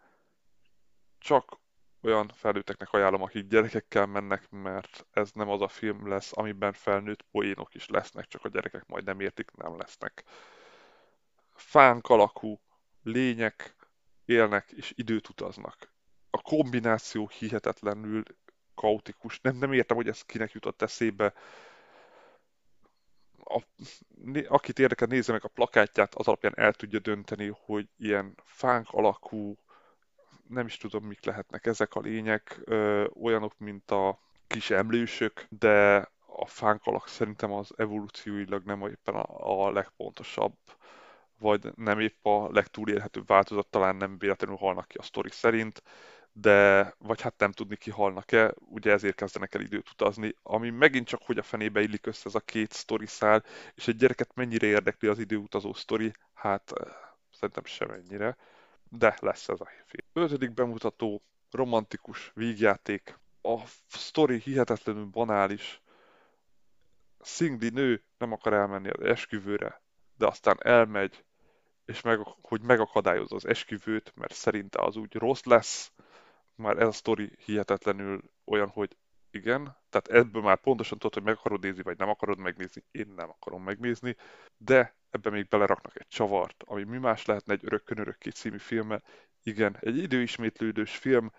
[1.19, 1.59] Csak
[2.01, 7.25] olyan felnőtteknek ajánlom, akik gyerekekkel mennek, mert ez nem az a film lesz, amiben felnőtt
[7.31, 10.23] poénok is lesznek, csak a gyerekek majd nem értik, nem lesznek.
[11.55, 12.59] Fánk alakú
[13.03, 13.75] lények
[14.25, 15.93] élnek és időt utaznak.
[16.29, 18.23] A kombináció hihetetlenül
[18.75, 19.39] kaotikus.
[19.41, 21.33] Nem, nem értem, hogy ez kinek jutott eszébe.
[23.43, 23.63] A,
[24.47, 29.57] akit érdekel, nézze meg a plakátját, az alapján el tudja dönteni, hogy ilyen fánk alakú
[30.47, 36.07] nem is tudom, mik lehetnek ezek a lények, ö, olyanok, mint a kis emlősök, de
[36.25, 40.55] a fánkalak szerintem az evolúcióilag nem éppen a, a legpontosabb,
[41.39, 45.83] vagy nem épp a legtúlélhetőbb változat, talán nem véletlenül halnak ki a sztori szerint,
[46.31, 51.07] de vagy hát nem tudni ki halnak-e, ugye ezért kezdenek el időt utazni, ami megint
[51.07, 53.43] csak hogy a fenébe illik össze ez a két sztori szál,
[53.75, 56.73] és egy gyereket mennyire érdekli az időutazó sztori, hát
[57.31, 58.37] szerintem semennyire
[58.89, 60.08] de lesz ez a film.
[60.13, 63.19] Ötödik bemutató, romantikus vígjáték.
[63.41, 65.81] A sztori hihetetlenül banális.
[67.19, 69.81] Szingli nő nem akar elmenni az esküvőre,
[70.17, 71.23] de aztán elmegy,
[71.85, 75.91] és meg, hogy megakadályozza az esküvőt, mert szerinte az úgy rossz lesz.
[76.55, 78.97] Már ez a sztori hihetetlenül olyan, hogy
[79.31, 83.13] igen, tehát ebből már pontosan tudod, hogy meg akarod nézni, vagy nem akarod megnézni, én
[83.15, 84.15] nem akarom megnézni,
[84.57, 89.01] de ebbe még beleraknak egy csavart, ami mi más lehetne egy Örökkön Örökké című filme.
[89.43, 91.31] Igen, egy időismétlődős film,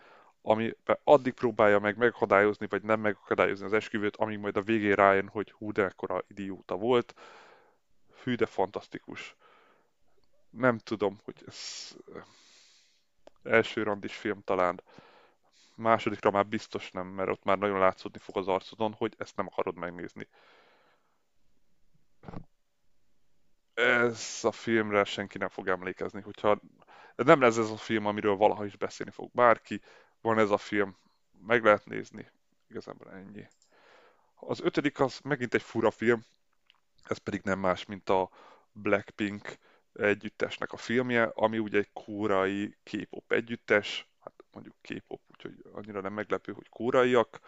[0.43, 5.29] ami addig próbálja meg megakadályozni, vagy nem megakadályozni az esküvőt, amíg majd a végén rájön,
[5.29, 7.15] hogy hú, de ekkora idióta volt.
[8.23, 9.37] Hű, de fantasztikus.
[10.51, 11.91] Nem tudom, hogy ez
[13.43, 14.83] első randis film talán.
[15.75, 19.47] Másodikra már biztos nem, mert ott már nagyon látszódni fog az arcodon, hogy ezt nem
[19.47, 20.29] akarod megnézni.
[23.81, 26.61] ez a filmre senki nem fog emlékezni, hogyha
[27.25, 29.81] nem lesz ez a film, amiről valaha is beszélni fog bárki,
[30.21, 30.97] van ez a film,
[31.47, 32.31] meg lehet nézni,
[32.69, 33.49] igazából ennyi.
[34.35, 36.25] Az ötödik az megint egy fura film,
[37.05, 38.31] ez pedig nem más, mint a
[38.73, 39.59] Blackpink
[39.93, 46.13] együttesnek a filmje, ami ugye egy kórai K-pop együttes, hát mondjuk K-pop, úgyhogy annyira nem
[46.13, 47.41] meglepő, hogy kóraiak,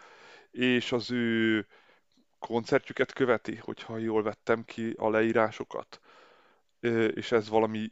[0.51, 1.67] és az ő
[2.39, 6.01] koncertjüket követi, hogyha jól vettem ki a leírásokat,
[7.13, 7.91] és ez valami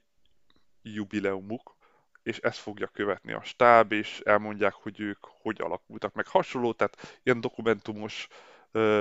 [0.81, 1.75] jubileumuk,
[2.23, 6.27] és ezt fogja követni a stáb, és elmondják, hogy ők hogy alakultak meg.
[6.27, 8.27] Hasonló, tehát ilyen dokumentumos,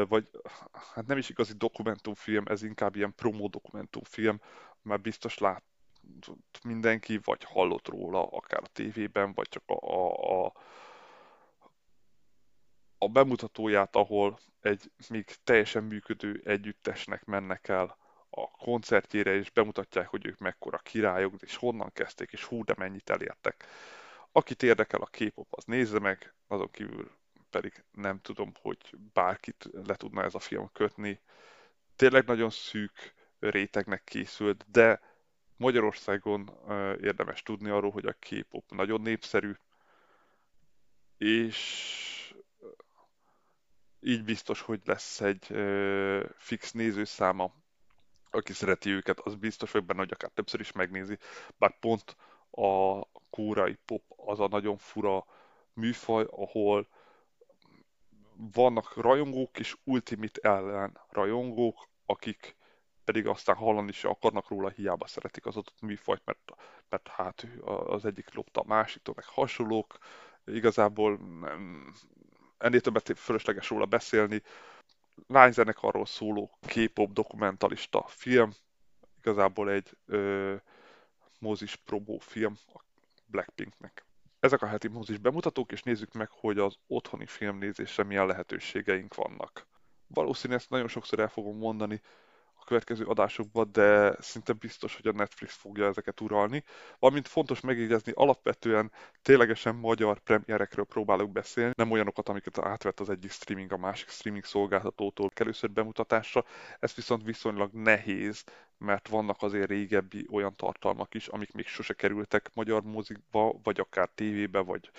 [0.08, 0.28] vagy
[0.94, 4.40] hát nem is igazi dokumentumfilm, ez inkább ilyen promo dokumentumfilm,
[4.82, 5.62] már biztos lát
[6.64, 10.52] mindenki, vagy hallott róla, akár a tévében, vagy csak a, a, a,
[12.98, 17.96] a bemutatóját, ahol egy még teljesen működő együttesnek mennek el
[18.30, 23.10] a koncertjére, és bemutatják, hogy ők mekkora királyok, és honnan kezdték, és hú, de mennyit
[23.10, 23.64] elértek.
[24.32, 27.10] Akit érdekel a K-pop, az nézze meg, azon kívül
[27.50, 31.20] pedig nem tudom, hogy bárkit le tudna ez a film kötni.
[31.96, 35.00] Tényleg nagyon szűk rétegnek készült, de
[35.56, 36.50] Magyarországon
[37.00, 39.52] érdemes tudni arról, hogy a K-pop nagyon népszerű,
[41.18, 42.34] és
[44.00, 45.46] így biztos, hogy lesz egy
[46.36, 47.54] fix nézőszáma
[48.30, 51.18] aki szereti őket, az biztos vagy benne, hogy akár többször is megnézi,
[51.58, 52.16] bár pont
[52.50, 55.24] a kórai pop az a nagyon fura
[55.72, 56.88] műfaj, ahol
[58.52, 62.56] vannak rajongók és Ultimate ellen rajongók, akik
[63.04, 66.52] pedig aztán hallani se akarnak róla, hiába szeretik az adott műfajt, mert,
[66.88, 69.98] mert hát az egyik lopta a másiktól, meg hasonlók.
[70.44, 71.92] Igazából nem,
[72.58, 74.42] ennél többet fölösleges róla beszélni
[75.26, 78.52] lányzenekarról szóló K-pop dokumentalista film,
[79.18, 80.54] igazából egy ö,
[81.38, 82.80] mozis probó film a
[83.26, 84.04] Blackpinknek.
[84.40, 89.66] Ezek a heti mozis bemutatók, és nézzük meg, hogy az otthoni filmnézésre milyen lehetőségeink vannak.
[90.06, 92.00] Valószínűleg ezt nagyon sokszor el fogom mondani,
[92.64, 96.64] következő adásokban, de szinte biztos, hogy a Netflix fogja ezeket uralni.
[96.98, 98.92] Valamint fontos megjegyezni, alapvetően
[99.22, 104.44] ténylegesen magyar premierekről próbálok beszélni, nem olyanokat, amiket átvett az egyik streaming a másik streaming
[104.44, 106.44] szolgáltatótól először bemutatásra.
[106.78, 108.44] Ez viszont viszonylag nehéz,
[108.78, 114.08] mert vannak azért régebbi olyan tartalmak is, amik még sose kerültek magyar mozikba, vagy akár
[114.14, 114.90] tévébe, vagy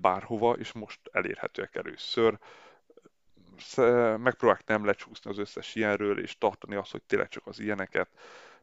[0.00, 2.38] bárhova, és most elérhetőek először
[4.16, 8.08] megpróbálják nem lecsúszni az összes ilyenről, és tartani azt, hogy tényleg csak az ilyeneket.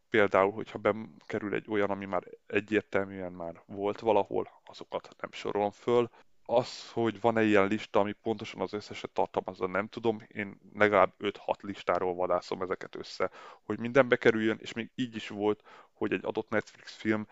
[0.10, 6.10] Például, hogyha bekerül egy olyan, ami már egyértelműen már volt valahol, azokat nem sorolom föl.
[6.45, 10.21] Az, hogy van-e ilyen lista, ami pontosan az összeset tartalmazza, nem tudom.
[10.27, 13.29] Én legalább 5-6 listáról vadászom ezeket össze,
[13.63, 17.27] hogy minden bekerüljön, és még így is volt, hogy egy adott Netflix film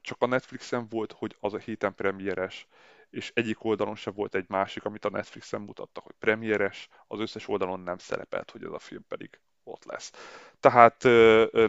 [0.00, 2.66] csak a Netflixen volt, hogy az a héten premieres,
[3.10, 7.48] és egyik oldalon sem volt egy másik, amit a Netflixen mutatta, hogy premieres, az összes
[7.48, 10.12] oldalon nem szerepelt, hogy ez a film pedig ott lesz.
[10.60, 11.02] Tehát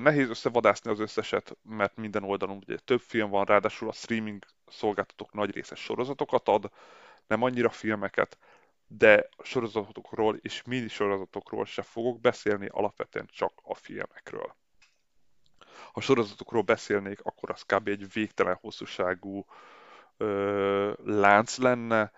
[0.02, 5.34] nehéz összevadászni az összeset, mert minden oldalon ugye több film van, ráadásul a streaming szolgáltatók
[5.34, 6.72] nagy része sorozatokat ad,
[7.28, 8.38] nem annyira filmeket,
[8.88, 14.56] de sorozatokról és mini sorozatokról se fogok beszélni, alapvetően csak a filmekről.
[15.92, 17.88] Ha sorozatokról beszélnék, akkor az kb.
[17.88, 19.46] egy végtelen hosszúságú
[20.20, 22.12] ö, lánc lenne,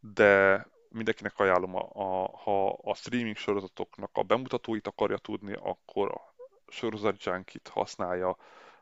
[0.00, 6.34] de mindenkinek ajánlom, a, a, ha a streaming sorozatoknak a bemutatóit akarja tudni, akkor a
[6.68, 8.36] sorozat Junkit használja,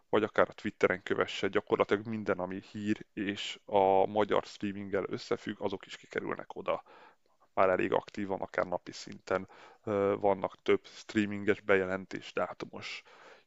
[0.08, 5.86] vagy akár a Twitteren kövesse, gyakorlatilag minden, ami hír és a magyar streaminggel összefügg, azok
[5.86, 6.82] is kikerülnek oda.
[7.54, 9.48] Már elég aktívan, akár napi szinten
[10.20, 13.02] vannak több streaminges bejelentés, dátumos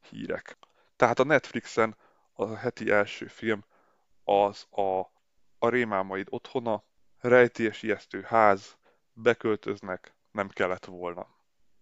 [0.09, 0.57] hírek.
[0.95, 1.95] Tehát a Netflixen
[2.33, 3.63] a heti első film
[4.23, 4.99] az a,
[5.57, 6.83] a rémámaid otthona,
[7.19, 8.77] rejtélyes ijesztő ház,
[9.13, 11.27] beköltöznek, nem kellett volna.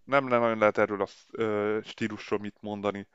[0.04, 3.08] Nem nagyon lehet erről a ö, stílusról mit mondani,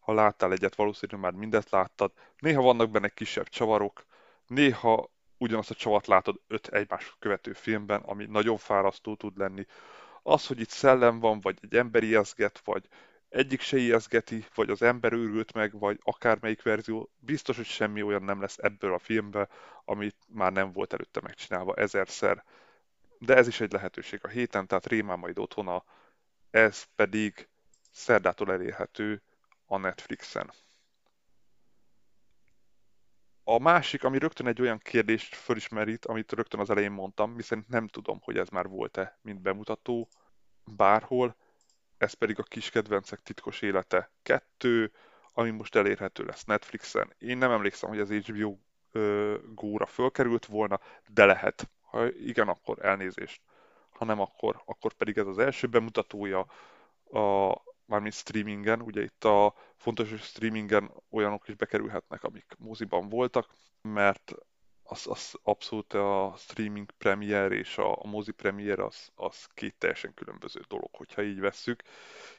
[0.00, 2.12] ha láttál egyet, valószínűleg már mindet láttad.
[2.38, 4.04] Néha vannak benne kisebb csavarok,
[4.46, 9.66] néha ugyanazt a csavart látod öt egymás követő filmben, ami nagyon fárasztó tud lenni.
[10.22, 12.88] Az, hogy itt szellem van, vagy egy ember ijeszget, vagy
[13.30, 18.22] egyik se ijeszgeti, vagy az ember őrült meg, vagy akármelyik verzió, biztos, hogy semmi olyan
[18.22, 19.48] nem lesz ebből a filmbe,
[19.84, 22.44] amit már nem volt előtte megcsinálva ezerszer.
[23.18, 25.84] De ez is egy lehetőség a héten, tehát Rémán otthona,
[26.50, 27.48] ez pedig
[27.90, 29.22] szerdától elérhető
[29.66, 30.50] a Netflixen.
[33.44, 37.86] A másik, ami rögtön egy olyan kérdést fölismerít, amit rögtön az elején mondtam, miszerint nem
[37.86, 40.08] tudom, hogy ez már volt-e, mint bemutató
[40.64, 41.36] bárhol,
[42.00, 44.92] ez pedig a kis kedvencek titkos élete 2,
[45.32, 47.12] ami most elérhető lesz Netflixen.
[47.18, 48.58] Én nem emlékszem, hogy az HBO
[49.54, 51.70] Go-ra fölkerült volna, de lehet.
[51.80, 53.40] Ha igen, akkor elnézést.
[53.90, 56.46] hanem akkor, akkor pedig ez az első bemutatója,
[57.10, 57.54] a,
[57.86, 63.48] mármint streamingen, ugye itt a fontos, hogy streamingen olyanok is bekerülhetnek, amik moziban voltak,
[63.82, 64.34] mert
[64.90, 70.14] az, az abszolút a streaming premier és a, a mozi premier az, az két teljesen
[70.14, 71.82] különböző dolog, hogyha így vesszük,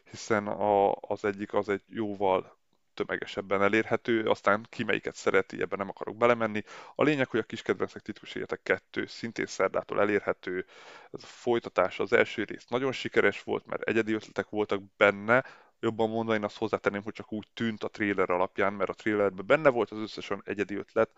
[0.10, 2.60] hiszen a, az egyik az egy jóval
[2.94, 6.64] tömegesebben elérhető, aztán ki melyiket szereti, ebben nem akarok belemenni.
[6.96, 10.66] A lényeg, hogy a kis kedvencek titkos életek kettő szintén szerdától elérhető.
[11.12, 15.46] Ez a folytatás az első rész nagyon sikeres volt, mert egyedi ötletek voltak benne,
[15.80, 19.46] jobban mondva én azt hozzátenném, hogy csak úgy tűnt a trailer alapján, mert a trailerben
[19.46, 21.10] benne volt az összesen egyedi ötlet,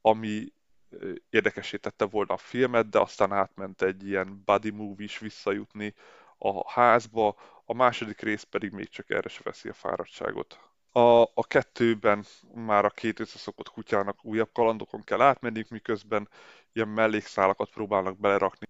[0.00, 0.52] ami
[1.30, 5.94] érdekessé tette volna a filmet, de aztán átment egy ilyen buddy movie is visszajutni
[6.38, 10.60] a házba, a második rész pedig még csak erre se veszi a fáradtságot.
[10.92, 12.24] A, a kettőben
[12.54, 16.28] már a két összeszokott kutyának újabb kalandokon kell átmenni, miközben
[16.72, 18.66] ilyen mellékszálakat próbálnak belerakni.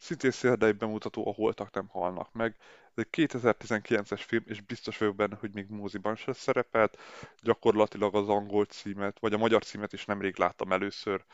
[0.00, 2.56] Szintén szerdai bemutató, a holtak nem halnak meg.
[2.94, 6.98] Ez egy 2019-es film, és biztos vagyok benne, hogy még moziban se szerepelt.
[7.42, 11.24] Gyakorlatilag az angol címet, vagy a magyar címet is nemrég láttam először.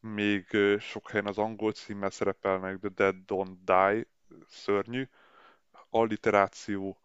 [0.00, 0.46] Még
[0.80, 4.06] sok helyen az angol címmel szerepelnek, The Dead Don't Die,
[4.48, 5.08] szörnyű.
[5.90, 7.00] Alliteráció,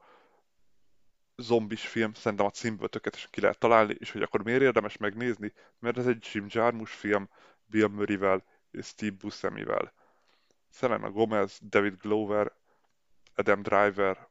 [1.35, 5.53] zombis film, szerintem a címből tökéletesen ki lehet találni, és hogy akkor miért érdemes megnézni?
[5.79, 7.29] Mert ez egy Jim Jarmusch film,
[7.65, 9.93] Bill Murray-vel és Steve Buscemi-vel.
[10.73, 12.51] Selena Gomez, David Glover,
[13.35, 14.27] Adam Driver.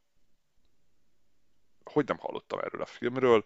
[1.85, 3.45] Hogy nem hallottam erről a filmről?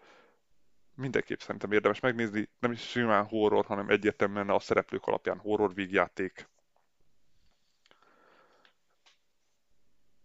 [0.94, 2.48] Mindenképp szerintem érdemes megnézni.
[2.58, 6.48] Nem is simán horror, hanem egyértelműen a szereplők alapján horror vígjáték.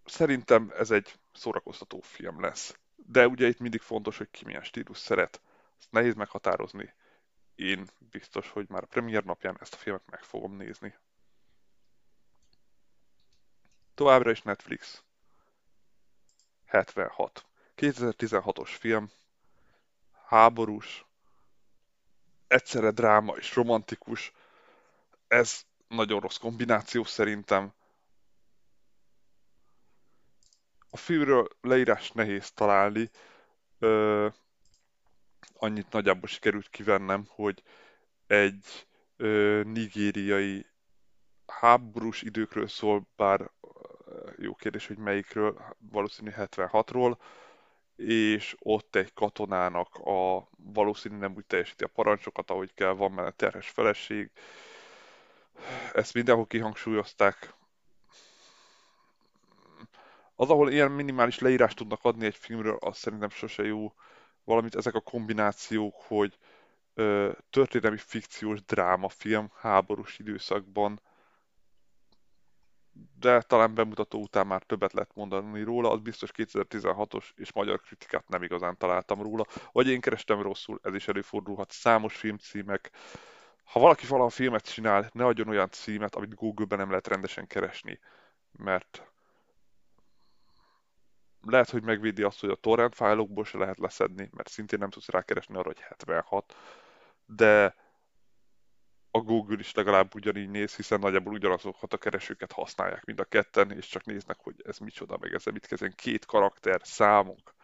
[0.05, 2.77] Szerintem ez egy szórakoztató film lesz.
[2.95, 5.41] De ugye itt mindig fontos, hogy ki milyen stílus szeret.
[5.79, 6.93] Ezt nehéz meghatározni.
[7.55, 10.95] Én biztos, hogy már a premier napján ezt a filmet meg fogom nézni.
[14.01, 15.03] Továbbra is Netflix.
[16.65, 17.45] 76.
[17.77, 19.11] 2016-os film.
[20.25, 21.05] Háborús.
[22.47, 24.33] Egyszerre dráma és romantikus.
[25.27, 27.73] Ez nagyon rossz kombináció szerintem.
[30.89, 33.09] A filmről leírás nehéz találni.
[33.79, 34.27] Ö,
[35.53, 37.63] annyit nagyjából sikerült kivennem, hogy
[38.27, 38.87] egy
[39.17, 40.65] ö, nigériai
[41.45, 43.51] háborús időkről szól, bár
[44.43, 47.17] jó kérdés, hogy melyikről, valószínű 76-ról,
[47.95, 53.31] és ott egy katonának a valószínű nem úgy teljesíti a parancsokat, ahogy kell, van benne
[53.31, 54.29] terhes feleség.
[55.93, 57.53] Ezt mindenhol kihangsúlyozták.
[60.35, 63.93] Az, ahol ilyen minimális leírást tudnak adni egy filmről, az szerintem sose jó.
[64.43, 66.37] Valamint ezek a kombinációk, hogy
[66.93, 71.01] ö, történelmi fikciós drámafilm háborús időszakban,
[73.19, 78.27] de talán bemutató után már többet lett mondani róla, az biztos 2016-os és magyar kritikát
[78.29, 82.91] nem igazán találtam róla, vagy én kerestem rosszul, ez is előfordulhat, számos filmcímek.
[83.63, 87.99] Ha valaki valaha filmet csinál, ne adjon olyan címet, amit Google-ben nem lehet rendesen keresni,
[88.51, 89.11] mert
[91.41, 95.09] lehet, hogy megvédi azt, hogy a torrent fájlokból se lehet leszedni, mert szintén nem tudsz
[95.09, 96.55] rákeresni arra, hogy 76,
[97.25, 97.75] de
[99.11, 103.71] a Google is legalább ugyanígy néz, hiszen nagyjából ugyanazokat a keresőket használják mind a ketten,
[103.71, 105.93] és csak néznek, hogy ez micsoda, meg ez mit kezden.
[105.95, 107.55] Két karakter, számok.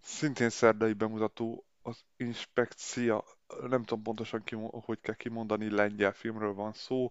[0.00, 3.24] Szintén szerdai bemutató az Inspekcia,
[3.60, 7.10] nem tudom pontosan, ki, hogy kell kimondani, lengyel filmről van szó.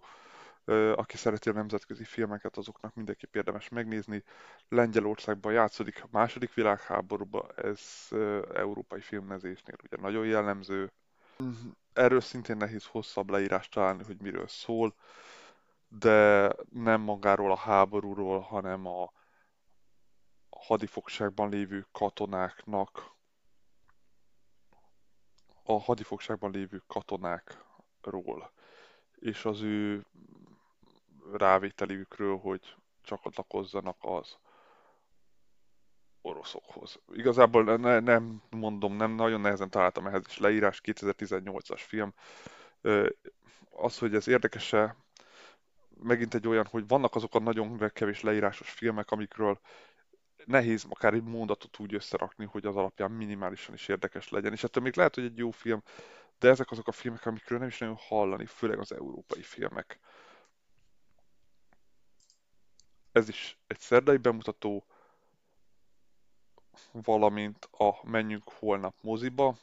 [0.95, 4.23] Aki szereti a nemzetközi filmeket, azoknak mindenképp érdemes megnézni.
[4.69, 7.81] Lengyelországban játszódik a második világháborúban, ez
[8.53, 10.91] európai filmnezésnél ugye nagyon jellemző.
[11.93, 14.95] Erről szintén nehéz hosszabb leírást találni, hogy miről szól,
[15.87, 19.11] de nem magáról a háborúról, hanem a
[20.49, 23.11] hadifogságban lévő katonáknak
[25.63, 28.51] a hadifogságban lévő katonákról
[29.19, 30.05] és az ő
[31.37, 34.37] rávételükről, hogy csatlakozzanak az
[36.21, 36.99] oroszokhoz.
[37.13, 42.13] Igazából ne, nem mondom, nem nagyon nehezen találtam ehhez is leírás, 2018-as film.
[43.69, 44.95] Az, hogy ez érdekese,
[46.03, 49.59] megint egy olyan, hogy vannak azok a nagyon kevés leírásos filmek, amikről
[50.45, 54.51] nehéz akár egy mondatot úgy összerakni, hogy az alapján minimálisan is érdekes legyen.
[54.53, 55.83] És ettől még lehet, hogy egy jó film,
[56.39, 59.99] de ezek azok a filmek, amikről nem is nagyon hallani, főleg az európai filmek.
[63.11, 64.85] Ez is egy szerdai bemutató,
[66.91, 69.57] valamint a Menjünk holnap moziba,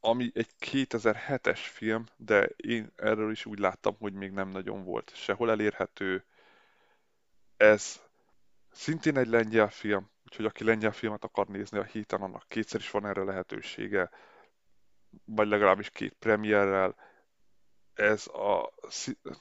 [0.00, 5.14] ami egy 2007-es film, de én erről is úgy láttam, hogy még nem nagyon volt
[5.14, 6.24] sehol elérhető.
[7.56, 8.00] Ez
[8.70, 12.90] szintén egy lengyel film, úgyhogy aki lengyel filmet akar nézni a héten, annak kétszer is
[12.90, 14.10] van erre lehetősége,
[15.24, 16.96] vagy legalábbis két premierrel.
[17.94, 18.74] Ez a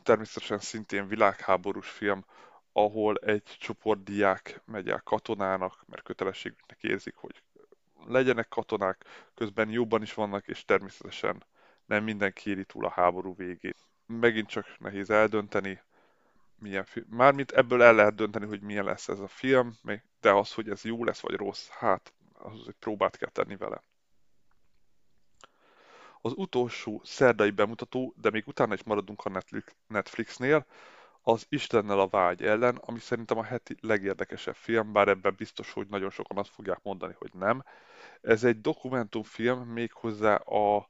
[0.03, 2.25] természetesen szintén világháborús film,
[2.77, 7.43] ahol egy csoport diák megy el katonának, mert kötelességüknek érzik, hogy
[8.07, 9.05] legyenek katonák,
[9.35, 11.43] közben jobban is vannak, és természetesen
[11.85, 13.77] nem mindenki éri túl a háború végét.
[14.05, 15.81] Megint csak nehéz eldönteni,
[16.59, 17.05] milyen film.
[17.09, 19.77] Mármint ebből el lehet dönteni, hogy milyen lesz ez a film,
[20.21, 23.83] de az, hogy ez jó lesz vagy rossz, hát az egy próbát kell tenni vele.
[26.21, 29.41] Az utolsó szerdai bemutató, de még utána is maradunk a
[29.87, 30.65] Netflixnél,
[31.27, 35.87] az Istennel a vágy ellen, ami szerintem a heti legérdekesebb film, bár ebben biztos, hogy
[35.87, 37.63] nagyon sokan azt fogják mondani, hogy nem.
[38.21, 40.87] Ez egy dokumentumfilm, méghozzá a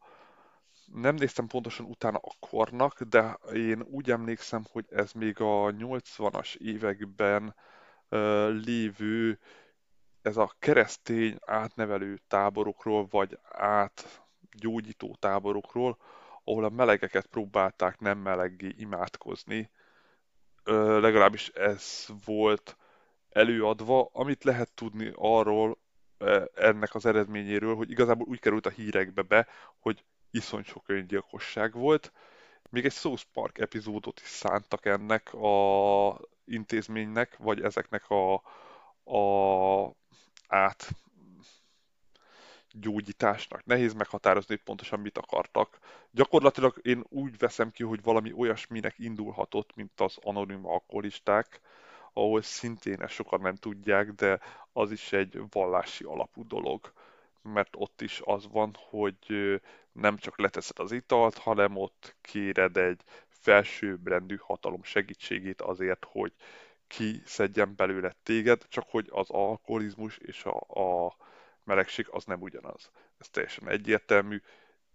[0.93, 6.55] nem néztem pontosan utána a kornak, de én úgy emlékszem, hogy ez még a 80-as
[6.55, 7.55] években
[8.09, 9.39] uh, lévő
[10.21, 15.97] ez a keresztény átnevelő táborokról, vagy átgyógyító táborokról,
[16.43, 19.69] ahol a melegeket próbálták nem meleggé imádkozni.
[20.65, 22.77] Legalábbis ez volt
[23.29, 25.77] előadva, amit lehet tudni arról,
[26.55, 29.47] ennek az eredményéről, hogy igazából úgy került a hírekbe be,
[29.79, 32.11] hogy iszony sok öngyilkosság volt.
[32.69, 38.33] Még egy South Park epizódot is szántak ennek a intézménynek, vagy ezeknek a,
[39.17, 39.95] a
[40.47, 40.89] át
[42.79, 43.65] gyógyításnak.
[43.65, 45.79] Nehéz meghatározni, hogy pontosan mit akartak.
[46.11, 51.59] Gyakorlatilag én úgy veszem ki, hogy valami olyasminek indulhatott, mint az anonim alkoholisták,
[52.13, 54.39] ahol szintén ezt sokan nem tudják, de
[54.73, 56.93] az is egy vallási alapú dolog,
[57.41, 59.61] mert ott is az van, hogy
[59.91, 66.33] nem csak leteszed az italt, hanem ott kéred egy felsőbbrendű hatalom segítségét azért, hogy
[66.87, 71.15] kiszedjen belőle téged, csak hogy az alkoholizmus és a, a
[71.65, 72.91] melegség az nem ugyanaz.
[73.17, 74.41] Ez teljesen egyértelmű,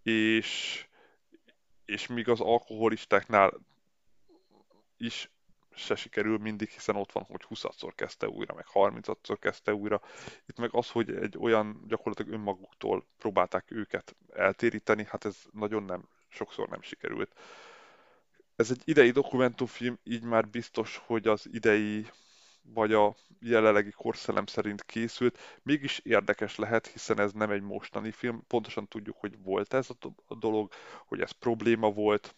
[0.03, 0.85] és,
[1.85, 3.59] és míg az alkoholistáknál
[4.97, 5.31] is
[5.75, 10.01] se sikerül mindig, hiszen ott van, hogy 20-szor kezdte újra, meg 30-szor kezdte újra.
[10.47, 16.09] Itt meg az, hogy egy olyan gyakorlatilag önmaguktól próbálták őket eltéríteni, hát ez nagyon nem,
[16.29, 17.39] sokszor nem sikerült.
[18.57, 22.07] Ez egy idei dokumentumfilm, így már biztos, hogy az idei
[22.75, 28.47] vagy a jelenlegi korszellem szerint készült, mégis érdekes lehet, hiszen ez nem egy mostani film,
[28.47, 29.89] pontosan tudjuk, hogy volt ez
[30.27, 30.73] a dolog,
[31.07, 32.35] hogy ez probléma volt,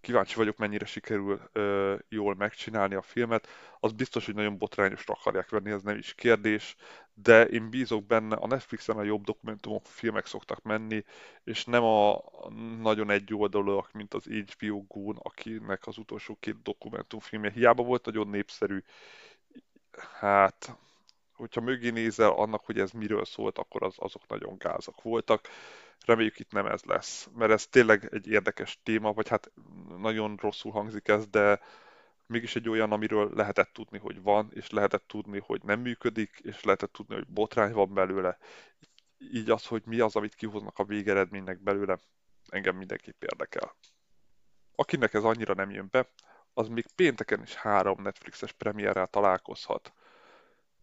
[0.00, 3.48] kíváncsi vagyok, mennyire sikerül ö, jól megcsinálni a filmet.
[3.80, 6.76] Az biztos, hogy nagyon botrányosra akarják venni, ez nem is kérdés,
[7.14, 11.04] de én bízok benne, a Netflixen a jobb dokumentumok, filmek szoktak menni,
[11.44, 12.20] és nem a
[12.80, 18.82] nagyon egyoldalúak, mint az HBO Goon, akinek az utolsó két dokumentumfilmje hiába volt nagyon népszerű.
[20.18, 20.76] Hát,
[21.38, 25.48] hogyha mögé nézel annak, hogy ez miről szólt, akkor az, azok nagyon gázak voltak
[26.04, 29.50] Reméljük itt nem ez lesz, mert ez tényleg egy érdekes téma, vagy hát
[29.98, 31.60] nagyon rosszul hangzik ez, de
[32.26, 36.62] mégis egy olyan, amiről lehetett tudni, hogy van, és lehetett tudni, hogy nem működik, és
[36.62, 38.38] lehetett tudni, hogy botrány van belőle.
[39.18, 41.98] Így az, hogy mi az, amit kihoznak a végeredménynek belőle,
[42.48, 43.74] engem mindenképp érdekel.
[44.74, 46.10] Akinek ez annyira nem jön be,
[46.54, 49.92] az még pénteken is három Netflixes premierrel találkozhat.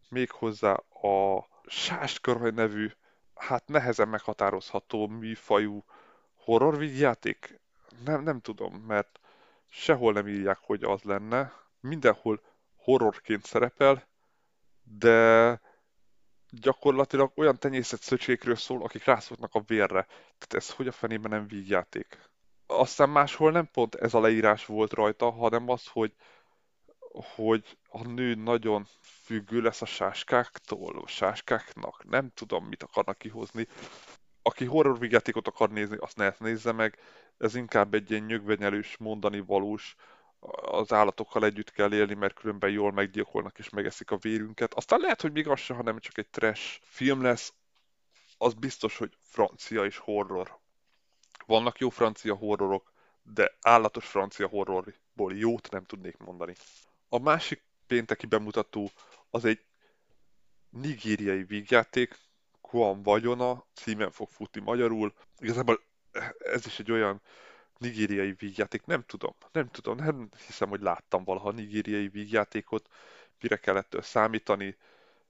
[0.09, 2.91] Méghozzá a Sáskörhely nevű
[3.35, 5.83] hát nehezen meghatározható műfajú
[6.35, 7.59] horror vígjáték?
[8.05, 9.19] Nem, nem tudom, mert
[9.69, 11.53] sehol nem írják, hogy az lenne.
[11.79, 12.41] Mindenhol
[12.75, 14.07] horrorként szerepel,
[14.83, 15.59] de
[16.49, 20.05] gyakorlatilag olyan tenyészet szöcsékről szól, akik rászoknak a vérre.
[20.37, 22.19] Tehát ez hogy a fenében nem vígjáték?
[22.67, 26.13] Aztán máshol nem pont ez a leírás volt rajta, hanem az, hogy
[27.23, 33.67] hogy a nő nagyon függő lesz a sáskáktól, a sáskáknak, nem tudom, mit akarnak kihozni.
[34.41, 36.99] Aki horror vigyátékot akar nézni, azt ne nézze meg,
[37.37, 39.95] ez inkább egy ilyen nyögvenyelős, mondani valós,
[40.61, 44.73] az állatokkal együtt kell élni, mert különben jól meggyilkolnak és megeszik a vérünket.
[44.73, 47.53] Aztán lehet, hogy még az se, hanem csak egy trash film lesz,
[48.37, 50.59] az biztos, hogy francia és horror.
[51.45, 52.93] Vannak jó francia horrorok,
[53.23, 56.55] de állatos francia horrorból jót nem tudnék mondani.
[57.09, 58.91] A másik pénteki bemutató
[59.29, 59.65] az egy
[60.69, 62.17] nigériai vígjáték,
[62.61, 65.13] Kuan vagyona, címen fog futni magyarul.
[65.37, 65.81] Igazából
[66.37, 67.21] ez is egy olyan
[67.77, 72.89] nigériai vígjáték, nem tudom, nem tudom, nem hiszem, hogy láttam valaha nigériai vígjátékot,
[73.39, 74.77] mire kellett számítani.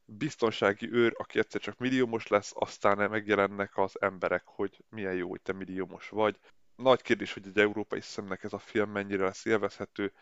[0.06, 5.42] biztonsági őr, aki egyszer csak milliómos lesz, aztán megjelennek az emberek, hogy milyen jó, hogy
[5.42, 6.40] te milliómos vagy.
[6.76, 10.14] Nagy kérdés, hogy egy európai szemnek ez a film mennyire lesz élvezhető.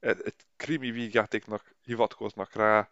[0.00, 2.88] Egy krimi vígjátéknak hivatkoznak rá,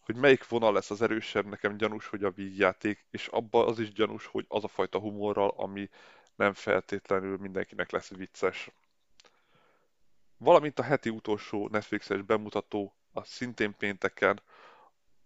[0.00, 3.92] hogy melyik vonal lesz az erősebb, nekem gyanús, hogy a vígjáték, és abban az is
[3.92, 5.88] gyanús, hogy az a fajta humorral, ami
[6.34, 8.70] nem feltétlenül mindenkinek lesz vicces.
[10.36, 14.42] Valamint a heti utolsó Netflixes bemutató, a szintén pénteken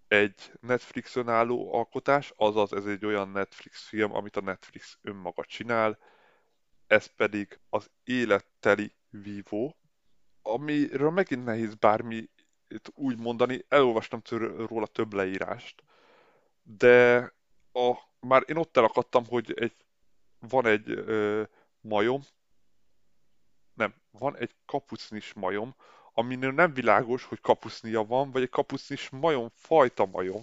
[0.08, 5.98] egy Netflixön álló alkotás, azaz ez egy olyan Netflix film, amit a Netflix önmaga csinál,
[6.86, 9.79] ez pedig az életteli vívó,
[10.42, 12.30] amiről megint nehéz bármi
[12.94, 14.20] úgy mondani, elolvastam
[14.66, 15.82] róla több leírást,
[16.62, 17.18] de
[17.72, 19.74] a, már én ott elakadtam, hogy egy,
[20.38, 21.42] van egy ö,
[21.80, 22.20] majom,
[23.74, 25.74] nem, van egy kapucnis majom,
[26.12, 30.42] aminél nem világos, hogy kapusznia van, vagy egy kapusznis majom fajta majom.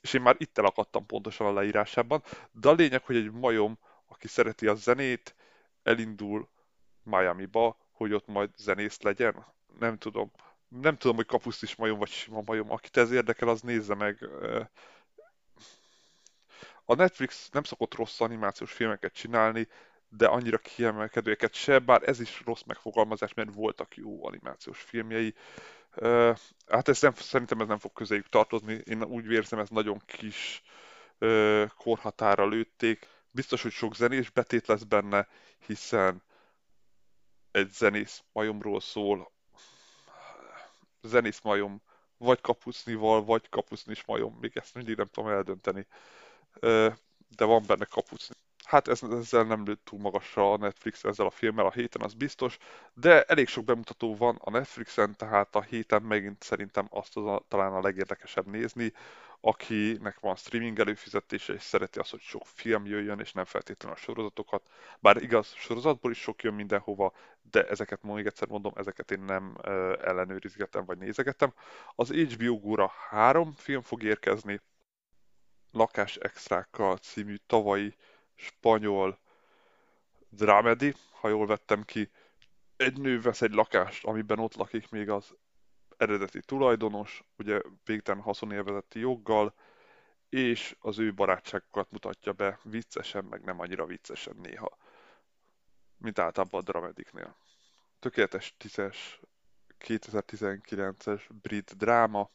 [0.00, 2.22] És én már itt elakadtam pontosan a leírásában,
[2.52, 5.34] de a lényeg, hogy egy majom, aki szereti a zenét,
[5.82, 6.48] elindul
[7.02, 9.46] Miami-ba, hogy ott majd zenész legyen.
[9.78, 10.30] Nem tudom.
[10.68, 12.70] Nem tudom, hogy kapusztis majom vagy sima majom.
[12.70, 14.28] Akit ez érdekel, az nézze meg.
[16.84, 19.68] A Netflix nem szokott rossz animációs filmeket csinálni,
[20.08, 25.34] de annyira kiemelkedőeket se, bár ez is rossz megfogalmazás, mert voltak jó animációs filmjei.
[26.66, 28.80] Hát ez nem, szerintem ez nem fog közéjük tartozni.
[28.84, 30.62] Én úgy érzem, ez nagyon kis
[31.20, 33.08] uh, korhatára lőtték.
[33.30, 35.28] Biztos, hogy sok zenés betét lesz benne,
[35.66, 36.22] hiszen
[37.54, 39.32] egy zenész majomról szól.
[41.02, 41.82] Zenész majom
[42.16, 44.36] vagy kapucnival, vagy kapucnis majom.
[44.40, 45.86] Még ezt mindig nem tudom eldönteni.
[47.28, 48.34] De van benne kapucni.
[48.64, 52.14] Hát ez, ezzel nem lőtt túl magasra a Netflix ezzel a filmmel a héten, az
[52.14, 52.58] biztos,
[52.94, 57.44] de elég sok bemutató van a Netflixen, tehát a héten megint szerintem azt az a,
[57.48, 58.92] talán a legérdekesebb nézni,
[59.46, 64.00] akinek van streaming előfizetése, és szereti azt, hogy sok film jöjjön, és nem feltétlenül a
[64.00, 64.70] sorozatokat.
[65.00, 67.12] Bár igaz, sorozatból is sok jön mindenhova,
[67.50, 69.56] de ezeket még egyszer mondom, ezeket én nem
[70.00, 71.54] ellenőrizgetem vagy nézegetem.
[71.94, 74.60] Az HBO Go-ra három film fog érkezni,
[75.70, 77.94] Lakás Extrákkal című tavalyi
[78.34, 79.18] spanyol
[80.28, 82.10] drámedi, ha jól vettem ki.
[82.76, 85.34] Egy nő vesz egy lakást, amiben ott lakik még az
[86.04, 89.54] eredeti tulajdonos, ugye végtelen haszonélvezeti joggal,
[90.28, 94.78] és az ő barátságokat mutatja be viccesen, meg nem annyira viccesen néha,
[95.96, 97.36] mint általában a dramediknél.
[97.98, 99.20] Tökéletes tízes
[99.80, 102.30] 2019-es brit dráma,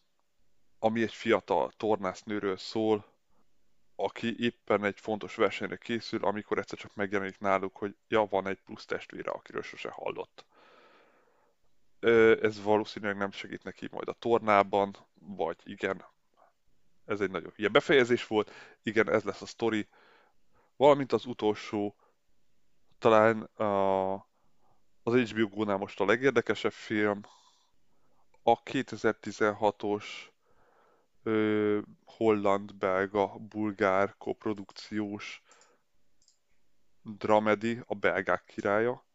[0.80, 3.06] ami egy fiatal tornásznőről szól,
[3.96, 8.62] aki éppen egy fontos versenyre készül, amikor egyszer csak megjelenik náluk, hogy ja, van egy
[8.62, 10.46] plusz testvére, akiről sose hallott.
[12.42, 16.06] Ez valószínűleg nem segít neki majd a tornában, vagy igen,
[17.06, 18.52] ez egy nagyon hülye befejezés volt,
[18.84, 19.88] igen, ez lesz a sztori.
[20.76, 21.96] Valamint az utolsó,
[23.00, 24.14] talán a,
[25.04, 27.22] az HBO Go-nál most a legérdekesebb film,
[28.44, 30.06] a 2016-os
[32.06, 35.42] holland-belga, bulgár koprodukciós
[37.02, 39.06] dramedi, a belgák királya.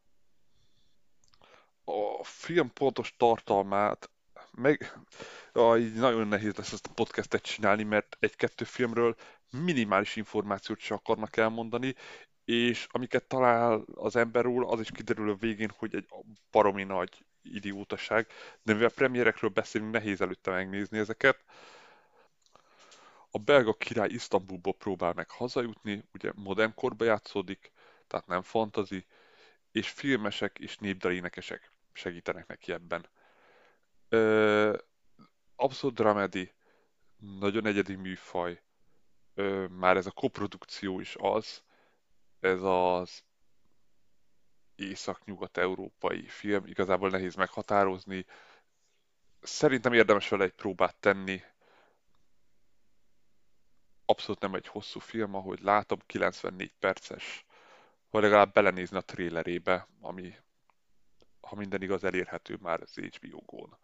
[1.85, 4.11] A film pontos tartalmát
[4.57, 4.93] meg
[5.53, 9.16] ah, így nagyon nehéz lesz ezt a podcastet csinálni, mert egy-kettő filmről
[9.51, 11.95] minimális információt se akarnak elmondani,
[12.45, 16.07] és amiket talál az ember róla, az is kiderül a végén, hogy egy
[16.51, 18.26] baromi nagy idiótaság,
[18.62, 21.45] de mivel premierekről beszélünk, nehéz előtte megnézni ezeket.
[23.30, 27.72] A belga király Isztambulból próbál meg hazajutni, ugye modern korba játszódik,
[28.07, 29.07] tehát nem fantazi,
[29.72, 33.09] és filmesek és népdalénekesek segítenek neki ebben.
[34.09, 34.76] Ö,
[35.57, 36.53] abszolút dramedi,
[37.38, 38.62] nagyon egyedi műfaj,
[39.34, 41.62] ö, már ez a koprodukció is az,
[42.40, 43.24] ez az
[44.76, 48.26] észak-nyugat-európai film, igazából nehéz meghatározni.
[49.40, 51.42] Szerintem érdemes vele egy próbát tenni,
[54.05, 57.45] abszolút nem egy hosszú film, ahogy látom, 94 perces,
[58.11, 60.34] vagy legalább belenézni a trélerébe, ami,
[61.45, 63.78] ha minden igaz, elérhető már az HBO Go-n.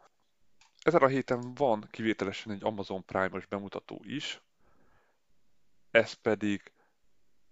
[0.83, 4.41] Ezen a héten van kivételesen egy Amazon Prime-os bemutató is,
[5.91, 6.73] ez pedig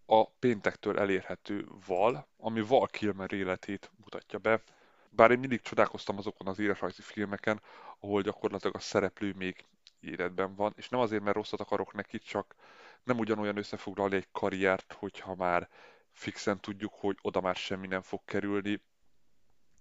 [0.07, 4.63] a péntektől elérhető Val, ami Val Kilmer életét mutatja be.
[5.11, 7.63] Bár én mindig csodálkoztam azokon az életrajzi filmeken,
[7.99, 9.65] ahol gyakorlatilag a szereplő még
[10.01, 12.55] életben van, és nem azért, mert rosszat akarok neki, csak
[13.03, 15.69] nem ugyanolyan összefoglalni egy karriert, hogyha már
[16.11, 18.83] fixen tudjuk, hogy oda már semmi nem fog kerülni,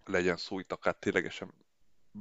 [0.07, 1.53] legyen szó itt akár ténylegesen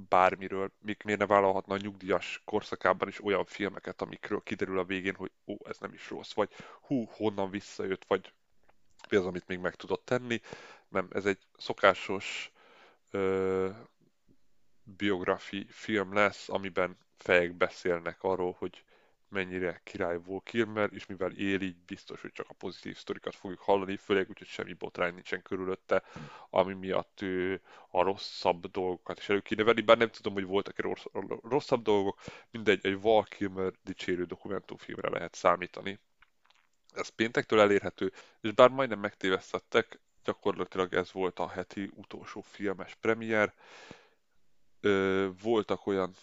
[0.08, 5.14] bármiről, még miért ne vállalhatna a nyugdíjas korszakában is olyan filmeket, amikről kiderül a végén,
[5.14, 8.32] hogy ó, ez nem is rossz, vagy hú, honnan visszajött, vagy
[9.10, 10.40] mi az, amit még meg tudott tenni.
[10.88, 12.52] Nem, ez egy szokásos
[13.10, 13.70] ö,
[14.82, 18.84] biografi film lesz, amiben fejek beszélnek arról, hogy
[19.36, 23.60] mennyire király volt Kilmer, és mivel él így biztos, hogy csak a pozitív sztorikat fogjuk
[23.60, 26.02] hallani, főleg úgy, hogy semmi botrány nincsen körülötte,
[26.50, 27.60] ami miatt ő
[27.90, 29.42] a rosszabb dolgokat is elő
[29.84, 31.04] bár nem tudom, hogy voltak-e rossz,
[31.42, 32.20] rosszabb dolgok,
[32.50, 35.98] mindegy, egy Val Kilmer dicsérő dokumentumfilmre lehet számítani.
[36.94, 43.54] Ez péntektől elérhető, és bár majdnem megtévesztettek, gyakorlatilag ez volt a heti utolsó filmes premier.
[45.42, 46.14] Voltak olyan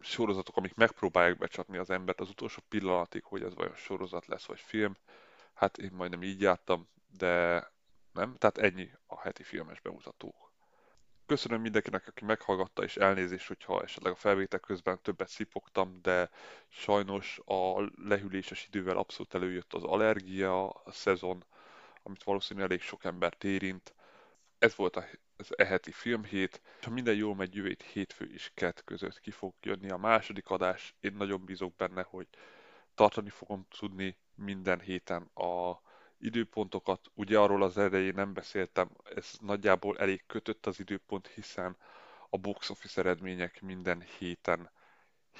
[0.00, 4.60] sorozatok, amik megpróbálják becsapni az embert az utolsó pillanatig, hogy ez vajon sorozat lesz, vagy
[4.60, 4.96] film.
[5.54, 7.64] Hát én majdnem így jártam, de
[8.12, 8.36] nem.
[8.38, 10.34] Tehát ennyi a heti filmes bemutató.
[11.26, 16.30] Köszönöm mindenkinek, aki meghallgatta, és elnézést, hogyha esetleg a felvétel közben többet szipogtam, de
[16.68, 21.44] sajnos a lehűléses idővel abszolút előjött az allergia a szezon,
[22.02, 23.94] amit valószínűleg elég sok embert érint.
[24.60, 24.96] Ez volt
[25.36, 26.60] az eheti filmhét.
[26.82, 30.94] Ha minden jól megy, jövő hétfő és kett között ki fog jönni a második adás.
[31.00, 32.26] Én nagyon bízok benne, hogy
[32.94, 35.80] tartani fogom tudni minden héten a
[36.18, 37.10] időpontokat.
[37.14, 41.76] Ugye arról az elején nem beszéltem, ez nagyjából elég kötött az időpont, hiszen
[42.30, 44.70] a box office eredmények minden héten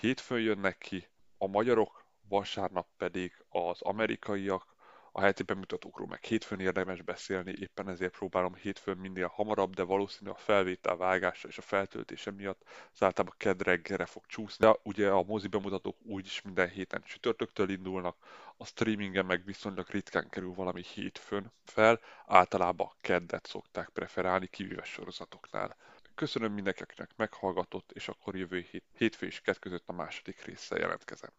[0.01, 1.09] hétfőn jönnek ki,
[1.39, 4.70] a magyarok, vasárnap pedig az amerikaiak,
[5.13, 10.31] a heti bemutatókról meg hétfőn érdemes beszélni, éppen ezért próbálom hétfőn minél hamarabb, de valószínű
[10.31, 14.67] a felvétel vágása és a feltöltése miatt az általában kedd reggelre fog csúszni.
[14.67, 18.17] De ugye a mozi bemutatók úgyis minden héten csütörtöktől indulnak,
[18.57, 25.77] a streamingen meg viszonylag ritkán kerül valami hétfőn fel, általában keddet szokták preferálni, kivéve sorozatoknál.
[26.15, 31.31] Köszönöm mindenkinek meghallgatott, és akkor jövő hét, hétfő és kett között a második résszel jelentkezem.